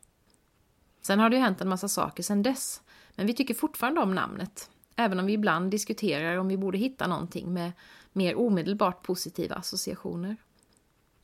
Sen 1.01 1.21
har 1.21 1.31
det 1.31 1.37
ju 1.37 1.43
hänt 1.43 1.61
en 1.61 1.69
massa 1.69 1.89
saker 1.89 2.23
sedan 2.23 2.43
dess, 2.43 2.83
men 3.15 3.27
vi 3.27 3.35
tycker 3.35 3.55
fortfarande 3.55 4.01
om 4.01 4.15
namnet 4.15 4.71
Även 5.01 5.21
om 5.21 5.27
vi 5.27 5.33
ibland 5.33 5.71
diskuterar 5.71 6.37
om 6.37 6.49
vi 6.49 6.57
borde 6.57 6.79
hitta 6.79 7.07
någonting 7.07 7.53
med 7.53 7.73
mer 8.13 8.39
omedelbart 8.39 9.03
positiva 9.03 9.55
associationer. 9.55 10.37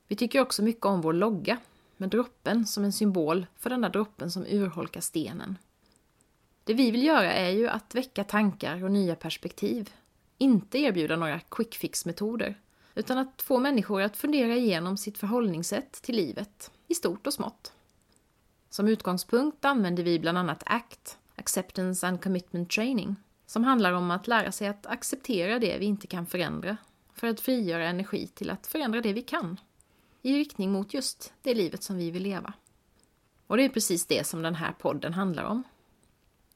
Vi 0.08 0.16
tycker 0.16 0.40
också 0.40 0.62
mycket 0.62 0.86
om 0.86 1.00
vår 1.00 1.12
logga, 1.12 1.58
med 1.96 2.08
droppen 2.08 2.66
som 2.66 2.84
en 2.84 2.92
symbol 2.92 3.46
för 3.56 3.70
den 3.70 3.80
där 3.80 3.88
droppen 3.88 4.30
som 4.30 4.46
urholkar 4.46 5.00
stenen. 5.00 5.58
Det 6.64 6.74
vi 6.74 6.90
vill 6.90 7.04
göra 7.04 7.32
är 7.32 7.50
ju 7.50 7.68
att 7.68 7.94
väcka 7.94 8.24
tankar 8.24 8.84
och 8.84 8.90
nya 8.90 9.16
perspektiv. 9.16 9.90
Inte 10.38 10.78
erbjuda 10.78 11.16
några 11.16 11.40
quick 11.40 11.74
fix-metoder, 11.74 12.58
utan 12.94 13.18
att 13.18 13.42
få 13.42 13.58
människor 13.58 14.02
att 14.02 14.16
fundera 14.16 14.56
igenom 14.56 14.96
sitt 14.96 15.18
förhållningssätt 15.18 15.92
till 15.92 16.16
livet, 16.16 16.70
i 16.88 16.94
stort 16.94 17.26
och 17.26 17.34
smått. 17.34 17.72
Som 18.70 18.88
utgångspunkt 18.88 19.64
använder 19.64 20.02
vi 20.02 20.18
bland 20.18 20.38
annat 20.38 20.62
ACT, 20.66 21.18
Acceptance 21.36 22.08
and 22.08 22.22
Commitment 22.22 22.70
Training, 22.70 23.16
som 23.54 23.64
handlar 23.64 23.92
om 23.92 24.10
att 24.10 24.26
lära 24.26 24.52
sig 24.52 24.68
att 24.68 24.86
acceptera 24.86 25.58
det 25.58 25.78
vi 25.78 25.86
inte 25.86 26.06
kan 26.06 26.26
förändra 26.26 26.76
för 27.12 27.26
att 27.26 27.40
frigöra 27.40 27.88
energi 27.88 28.26
till 28.26 28.50
att 28.50 28.66
förändra 28.66 29.00
det 29.00 29.12
vi 29.12 29.22
kan 29.22 29.60
i 30.22 30.38
riktning 30.38 30.72
mot 30.72 30.94
just 30.94 31.32
det 31.42 31.54
livet 31.54 31.82
som 31.82 31.96
vi 31.96 32.10
vill 32.10 32.22
leva. 32.22 32.52
Och 33.46 33.56
det 33.56 33.64
är 33.64 33.68
precis 33.68 34.06
det 34.06 34.26
som 34.26 34.42
den 34.42 34.54
här 34.54 34.72
podden 34.72 35.12
handlar 35.12 35.44
om. 35.44 35.62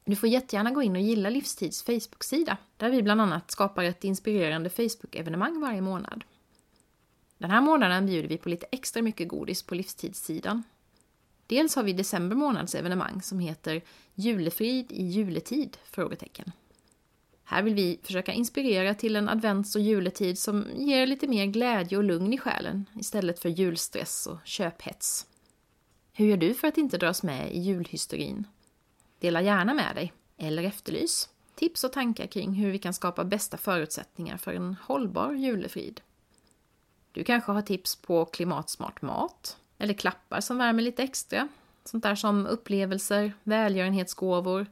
Du 0.05 0.15
får 0.15 0.29
jättegärna 0.29 0.71
gå 0.71 0.81
in 0.81 0.95
och 0.95 1.01
gilla 1.01 1.29
Livstids 1.29 1.83
Facebook-sida 1.83 2.57
där 2.77 2.89
vi 2.89 3.03
bland 3.03 3.21
annat 3.21 3.51
skapar 3.51 3.83
ett 3.83 4.03
inspirerande 4.03 4.69
Facebook-evenemang 4.69 5.61
varje 5.61 5.81
månad. 5.81 6.23
Den 7.37 7.51
här 7.51 7.61
månaden 7.61 8.05
bjuder 8.05 8.29
vi 8.29 8.37
på 8.37 8.49
lite 8.49 8.65
extra 8.71 9.01
mycket 9.01 9.27
godis 9.27 9.63
på 9.63 9.75
Livstidssidan. 9.75 10.63
Dels 11.47 11.75
har 11.75 11.83
vi 11.83 11.93
december 11.93 12.35
månads 12.35 12.75
evenemang 12.75 13.21
som 13.21 13.39
heter 13.39 13.81
Julefrid 14.13 14.91
i 14.91 15.03
juletid? 15.03 15.77
Frågetecken. 15.83 16.51
Här 17.51 17.63
vill 17.63 17.75
vi 17.75 17.99
försöka 18.03 18.33
inspirera 18.33 18.93
till 18.93 19.15
en 19.15 19.29
advents 19.29 19.75
och 19.75 19.81
juletid 19.81 20.39
som 20.39 20.65
ger 20.75 21.07
lite 21.07 21.27
mer 21.27 21.45
glädje 21.45 21.97
och 21.97 22.03
lugn 22.03 22.33
i 22.33 22.37
själen 22.37 22.85
istället 22.95 23.39
för 23.39 23.49
julstress 23.49 24.27
och 24.27 24.37
köphets. 24.43 25.27
Hur 26.13 26.25
gör 26.25 26.37
du 26.37 26.53
för 26.53 26.67
att 26.67 26.77
inte 26.77 26.97
dras 26.97 27.23
med 27.23 27.51
i 27.51 27.59
julhysterin? 27.59 28.47
Dela 29.19 29.41
gärna 29.41 29.73
med 29.73 29.95
dig, 29.95 30.13
eller 30.37 30.63
efterlys, 30.63 31.29
tips 31.55 31.83
och 31.83 31.93
tankar 31.93 32.27
kring 32.27 32.53
hur 32.53 32.71
vi 32.71 32.79
kan 32.79 32.93
skapa 32.93 33.23
bästa 33.23 33.57
förutsättningar 33.57 34.37
för 34.37 34.53
en 34.53 34.75
hållbar 34.81 35.33
julefrid. 35.33 36.01
Du 37.11 37.23
kanske 37.23 37.51
har 37.51 37.61
tips 37.61 37.95
på 37.95 38.25
klimatsmart 38.25 39.01
mat, 39.01 39.57
eller 39.77 39.93
klappar 39.93 40.41
som 40.41 40.57
värmer 40.57 40.83
lite 40.83 41.03
extra. 41.03 41.47
Sånt 41.85 42.03
där 42.03 42.15
som 42.15 42.47
upplevelser, 42.47 43.33
välgörenhetsgåvor, 43.43 44.67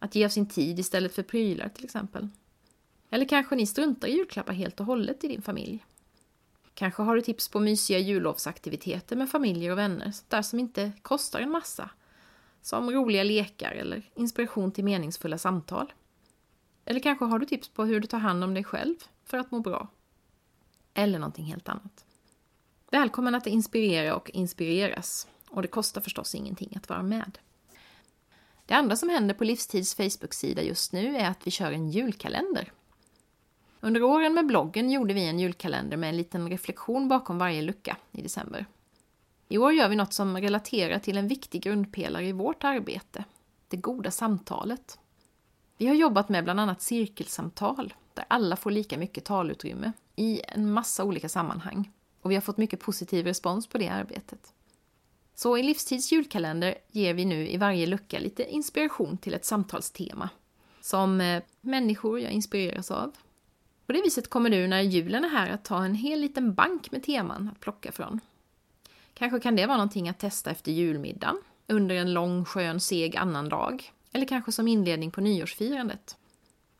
att 0.00 0.14
ge 0.14 0.24
av 0.24 0.28
sin 0.28 0.46
tid 0.46 0.78
istället 0.78 1.14
för 1.14 1.22
prylar 1.22 1.68
till 1.68 1.84
exempel. 1.84 2.28
Eller 3.10 3.24
kanske 3.24 3.56
ni 3.56 3.66
struntar 3.66 4.08
i 4.08 4.12
julklappar 4.12 4.52
helt 4.52 4.80
och 4.80 4.86
hållet 4.86 5.24
i 5.24 5.28
din 5.28 5.42
familj. 5.42 5.84
Kanske 6.74 7.02
har 7.02 7.16
du 7.16 7.22
tips 7.22 7.48
på 7.48 7.60
mysiga 7.60 7.98
jullovsaktiviteter 7.98 9.16
med 9.16 9.30
familjer 9.30 9.72
och 9.72 9.78
vänner, 9.78 10.10
sånt 10.10 10.30
där 10.30 10.42
som 10.42 10.58
inte 10.58 10.92
kostar 11.02 11.40
en 11.40 11.50
massa. 11.50 11.90
Som 12.62 12.90
roliga 12.90 13.22
lekar 13.22 13.72
eller 13.72 14.10
inspiration 14.14 14.72
till 14.72 14.84
meningsfulla 14.84 15.38
samtal. 15.38 15.92
Eller 16.84 17.00
kanske 17.00 17.24
har 17.24 17.38
du 17.38 17.46
tips 17.46 17.68
på 17.68 17.84
hur 17.84 18.00
du 18.00 18.06
tar 18.06 18.18
hand 18.18 18.44
om 18.44 18.54
dig 18.54 18.64
själv 18.64 18.94
för 19.24 19.38
att 19.38 19.50
må 19.50 19.60
bra. 19.60 19.88
Eller 20.94 21.18
någonting 21.18 21.44
helt 21.44 21.68
annat. 21.68 22.04
Välkommen 22.90 23.34
att 23.34 23.46
inspirera 23.46 24.16
och 24.16 24.30
inspireras. 24.30 25.28
Och 25.48 25.62
det 25.62 25.68
kostar 25.68 26.00
förstås 26.00 26.34
ingenting 26.34 26.76
att 26.76 26.88
vara 26.88 27.02
med. 27.02 27.38
Det 28.70 28.76
andra 28.76 28.96
som 28.96 29.08
händer 29.08 29.34
på 29.34 29.44
Livstids 29.44 29.94
Facebook-sida 29.94 30.62
just 30.62 30.92
nu 30.92 31.16
är 31.16 31.30
att 31.30 31.46
vi 31.46 31.50
kör 31.50 31.72
en 31.72 31.90
julkalender. 31.90 32.72
Under 33.80 34.02
åren 34.02 34.34
med 34.34 34.46
bloggen 34.46 34.90
gjorde 34.90 35.14
vi 35.14 35.28
en 35.28 35.40
julkalender 35.40 35.96
med 35.96 36.08
en 36.08 36.16
liten 36.16 36.48
reflektion 36.48 37.08
bakom 37.08 37.38
varje 37.38 37.62
lucka 37.62 37.96
i 38.12 38.22
december. 38.22 38.66
I 39.48 39.58
år 39.58 39.72
gör 39.72 39.88
vi 39.88 39.96
något 39.96 40.12
som 40.12 40.36
relaterar 40.36 40.98
till 40.98 41.18
en 41.18 41.28
viktig 41.28 41.62
grundpelare 41.62 42.26
i 42.26 42.32
vårt 42.32 42.64
arbete, 42.64 43.24
det 43.68 43.76
goda 43.76 44.10
samtalet. 44.10 44.98
Vi 45.76 45.86
har 45.86 45.94
jobbat 45.94 46.28
med 46.28 46.44
bland 46.44 46.60
annat 46.60 46.82
cirkelsamtal, 46.82 47.94
där 48.14 48.24
alla 48.28 48.56
får 48.56 48.70
lika 48.70 48.98
mycket 48.98 49.24
talutrymme 49.24 49.92
i 50.16 50.40
en 50.48 50.72
massa 50.72 51.04
olika 51.04 51.28
sammanhang. 51.28 51.90
Och 52.22 52.30
vi 52.30 52.34
har 52.34 52.42
fått 52.42 52.58
mycket 52.58 52.80
positiv 52.80 53.26
respons 53.26 53.66
på 53.66 53.78
det 53.78 53.88
arbetet. 53.88 54.52
Så 55.42 55.58
i 55.58 55.62
Livstids 55.62 56.12
julkalender 56.12 56.74
ger 56.88 57.14
vi 57.14 57.24
nu 57.24 57.48
i 57.48 57.56
varje 57.56 57.86
lucka 57.86 58.18
lite 58.18 58.50
inspiration 58.50 59.18
till 59.18 59.34
ett 59.34 59.44
samtalstema. 59.44 60.28
Som 60.80 61.20
eh, 61.20 61.42
människor 61.60 62.20
jag 62.20 62.32
inspireras 62.32 62.90
av. 62.90 63.16
På 63.86 63.92
det 63.92 64.02
viset 64.02 64.30
kommer 64.30 64.50
du 64.50 64.66
när 64.66 64.80
julen 64.80 65.24
är 65.24 65.28
här 65.28 65.50
att 65.50 65.64
ta 65.64 65.84
en 65.84 65.94
hel 65.94 66.20
liten 66.20 66.54
bank 66.54 66.92
med 66.92 67.02
teman 67.02 67.50
att 67.52 67.60
plocka 67.60 67.92
från. 67.92 68.20
Kanske 69.14 69.40
kan 69.40 69.56
det 69.56 69.66
vara 69.66 69.76
någonting 69.76 70.08
att 70.08 70.18
testa 70.18 70.50
efter 70.50 70.72
julmiddagen, 70.72 71.36
under 71.66 71.94
en 71.94 72.12
lång, 72.12 72.44
skön, 72.44 72.80
seg 72.80 73.16
annan 73.16 73.48
dag. 73.48 73.92
Eller 74.12 74.26
kanske 74.26 74.52
som 74.52 74.68
inledning 74.68 75.10
på 75.10 75.20
nyårsfirandet. 75.20 76.16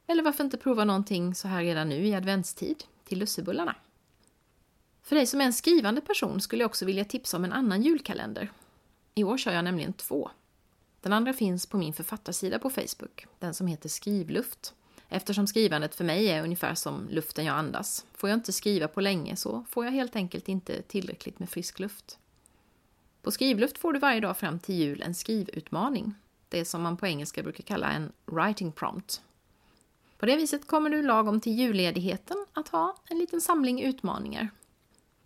Eller 0.07 0.23
varför 0.23 0.45
inte 0.45 0.57
prova 0.57 0.85
någonting 0.85 1.35
så 1.35 1.49
här 1.49 1.63
redan 1.63 1.89
nu 1.89 2.07
i 2.07 2.15
adventstid, 2.15 2.85
till 3.05 3.19
lussebullarna. 3.19 3.75
För 5.11 5.17
dig 5.17 5.27
som 5.27 5.41
är 5.41 5.45
en 5.45 5.53
skrivande 5.53 6.01
person 6.01 6.41
skulle 6.41 6.63
jag 6.63 6.69
också 6.69 6.85
vilja 6.85 7.05
tipsa 7.05 7.37
om 7.37 7.45
en 7.45 7.53
annan 7.53 7.83
julkalender. 7.83 8.53
I 9.15 9.25
år 9.25 9.39
kör 9.39 9.53
jag 9.53 9.65
nämligen 9.65 9.93
två. 9.93 10.31
Den 11.01 11.13
andra 11.13 11.33
finns 11.33 11.67
på 11.67 11.77
min 11.79 11.93
författarsida 11.93 12.59
på 12.59 12.71
Facebook, 12.71 13.27
den 13.39 13.55
som 13.55 13.67
heter 13.67 13.89
Skrivluft. 13.89 14.75
Eftersom 15.09 15.47
skrivandet 15.47 15.95
för 15.95 16.05
mig 16.05 16.29
är 16.29 16.43
ungefär 16.43 16.75
som 16.75 17.09
luften 17.09 17.45
jag 17.45 17.57
andas. 17.57 18.07
Får 18.15 18.31
jag 18.31 18.37
inte 18.37 18.53
skriva 18.53 18.89
på 18.89 19.01
länge 19.01 19.37
så 19.37 19.65
får 19.71 19.85
jag 19.85 19.93
helt 19.93 20.17
enkelt 20.17 20.49
inte 20.49 20.83
tillräckligt 20.83 21.39
med 21.39 21.51
frisk 21.51 21.79
luft. 21.79 22.19
På 23.23 23.31
Skrivluft 23.31 23.79
får 23.79 23.93
du 23.93 23.99
varje 23.99 24.21
dag 24.21 24.37
fram 24.37 24.59
till 24.59 24.75
jul 24.75 25.03
en 25.03 25.15
skrivutmaning. 25.15 26.15
Det 26.49 26.65
som 26.65 26.83
man 26.83 26.97
på 26.97 27.07
engelska 27.07 27.43
brukar 27.43 27.65
kalla 27.65 27.93
en 27.93 28.13
writing 28.27 28.73
prompt. 28.73 29.23
På 30.19 30.27
det 30.27 30.37
viset 30.37 30.67
kommer 30.67 30.91
du 30.91 31.03
lagom 31.03 31.41
till 31.41 31.59
julledigheten 31.59 32.47
att 32.53 32.69
ha 32.69 32.97
en 33.09 33.19
liten 33.19 33.41
samling 33.41 33.83
utmaningar 33.83 34.49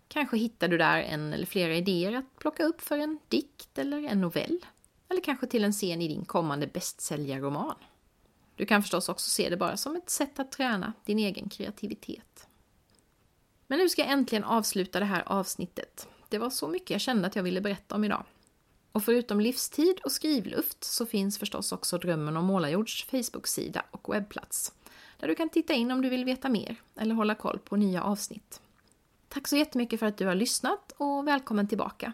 Kanske 0.07 0.37
hittar 0.37 0.67
du 0.67 0.77
där 0.77 0.97
en 0.97 1.33
eller 1.33 1.45
flera 1.45 1.75
idéer 1.75 2.15
att 2.15 2.39
plocka 2.39 2.63
upp 2.63 2.81
för 2.81 2.97
en 2.97 3.19
dikt 3.27 3.77
eller 3.77 4.03
en 4.03 4.21
novell. 4.21 4.65
Eller 5.09 5.21
kanske 5.21 5.47
till 5.47 5.63
en 5.63 5.71
scen 5.71 6.01
i 6.01 6.07
din 6.07 6.25
kommande 6.25 6.67
bästsäljarroman. 6.67 7.75
Du 8.55 8.65
kan 8.65 8.81
förstås 8.81 9.09
också 9.09 9.29
se 9.29 9.49
det 9.49 9.57
bara 9.57 9.77
som 9.77 9.95
ett 9.95 10.09
sätt 10.09 10.39
att 10.39 10.51
träna 10.51 10.93
din 11.05 11.19
egen 11.19 11.49
kreativitet. 11.49 12.47
Men 13.67 13.79
nu 13.79 13.89
ska 13.89 14.01
jag 14.01 14.11
äntligen 14.11 14.43
avsluta 14.43 14.99
det 14.99 15.05
här 15.05 15.23
avsnittet. 15.25 16.07
Det 16.29 16.37
var 16.37 16.49
så 16.49 16.67
mycket 16.67 16.89
jag 16.89 17.01
kände 17.01 17.27
att 17.27 17.35
jag 17.35 17.43
ville 17.43 17.61
berätta 17.61 17.95
om 17.95 18.03
idag. 18.03 18.25
Och 18.91 19.03
förutom 19.03 19.39
livstid 19.39 19.99
och 20.03 20.11
skrivluft 20.11 20.83
så 20.83 21.05
finns 21.05 21.37
förstås 21.37 21.71
också 21.71 21.97
Drömmen 21.97 22.37
om 22.37 22.45
Målarjords 22.45 23.05
Facebook-sida 23.05 23.85
och 23.91 24.13
webbplats. 24.13 24.73
Där 25.19 25.27
du 25.27 25.35
kan 25.35 25.49
titta 25.49 25.73
in 25.73 25.91
om 25.91 26.01
du 26.01 26.09
vill 26.09 26.25
veta 26.25 26.49
mer 26.49 26.75
eller 26.95 27.15
hålla 27.15 27.35
koll 27.35 27.59
på 27.59 27.75
nya 27.75 28.03
avsnitt. 28.03 28.61
Tack 29.35 29.47
så 29.47 29.55
jättemycket 29.55 29.99
för 29.99 30.05
att 30.05 30.17
du 30.17 30.25
har 30.25 30.35
lyssnat 30.35 30.91
och 30.97 31.27
välkommen 31.27 31.67
tillbaka. 31.67 32.13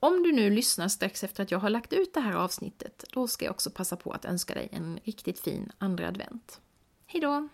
Om 0.00 0.22
du 0.22 0.32
nu 0.32 0.50
lyssnar 0.50 0.88
strax 0.88 1.24
efter 1.24 1.42
att 1.42 1.50
jag 1.50 1.58
har 1.58 1.70
lagt 1.70 1.92
ut 1.92 2.14
det 2.14 2.20
här 2.20 2.32
avsnittet, 2.32 3.04
då 3.12 3.28
ska 3.28 3.44
jag 3.44 3.52
också 3.52 3.70
passa 3.70 3.96
på 3.96 4.12
att 4.12 4.24
önska 4.24 4.54
dig 4.54 4.68
en 4.72 4.98
riktigt 5.04 5.40
fin 5.40 5.72
andra 5.78 6.08
advent. 6.08 6.60
Hejdå! 7.06 7.48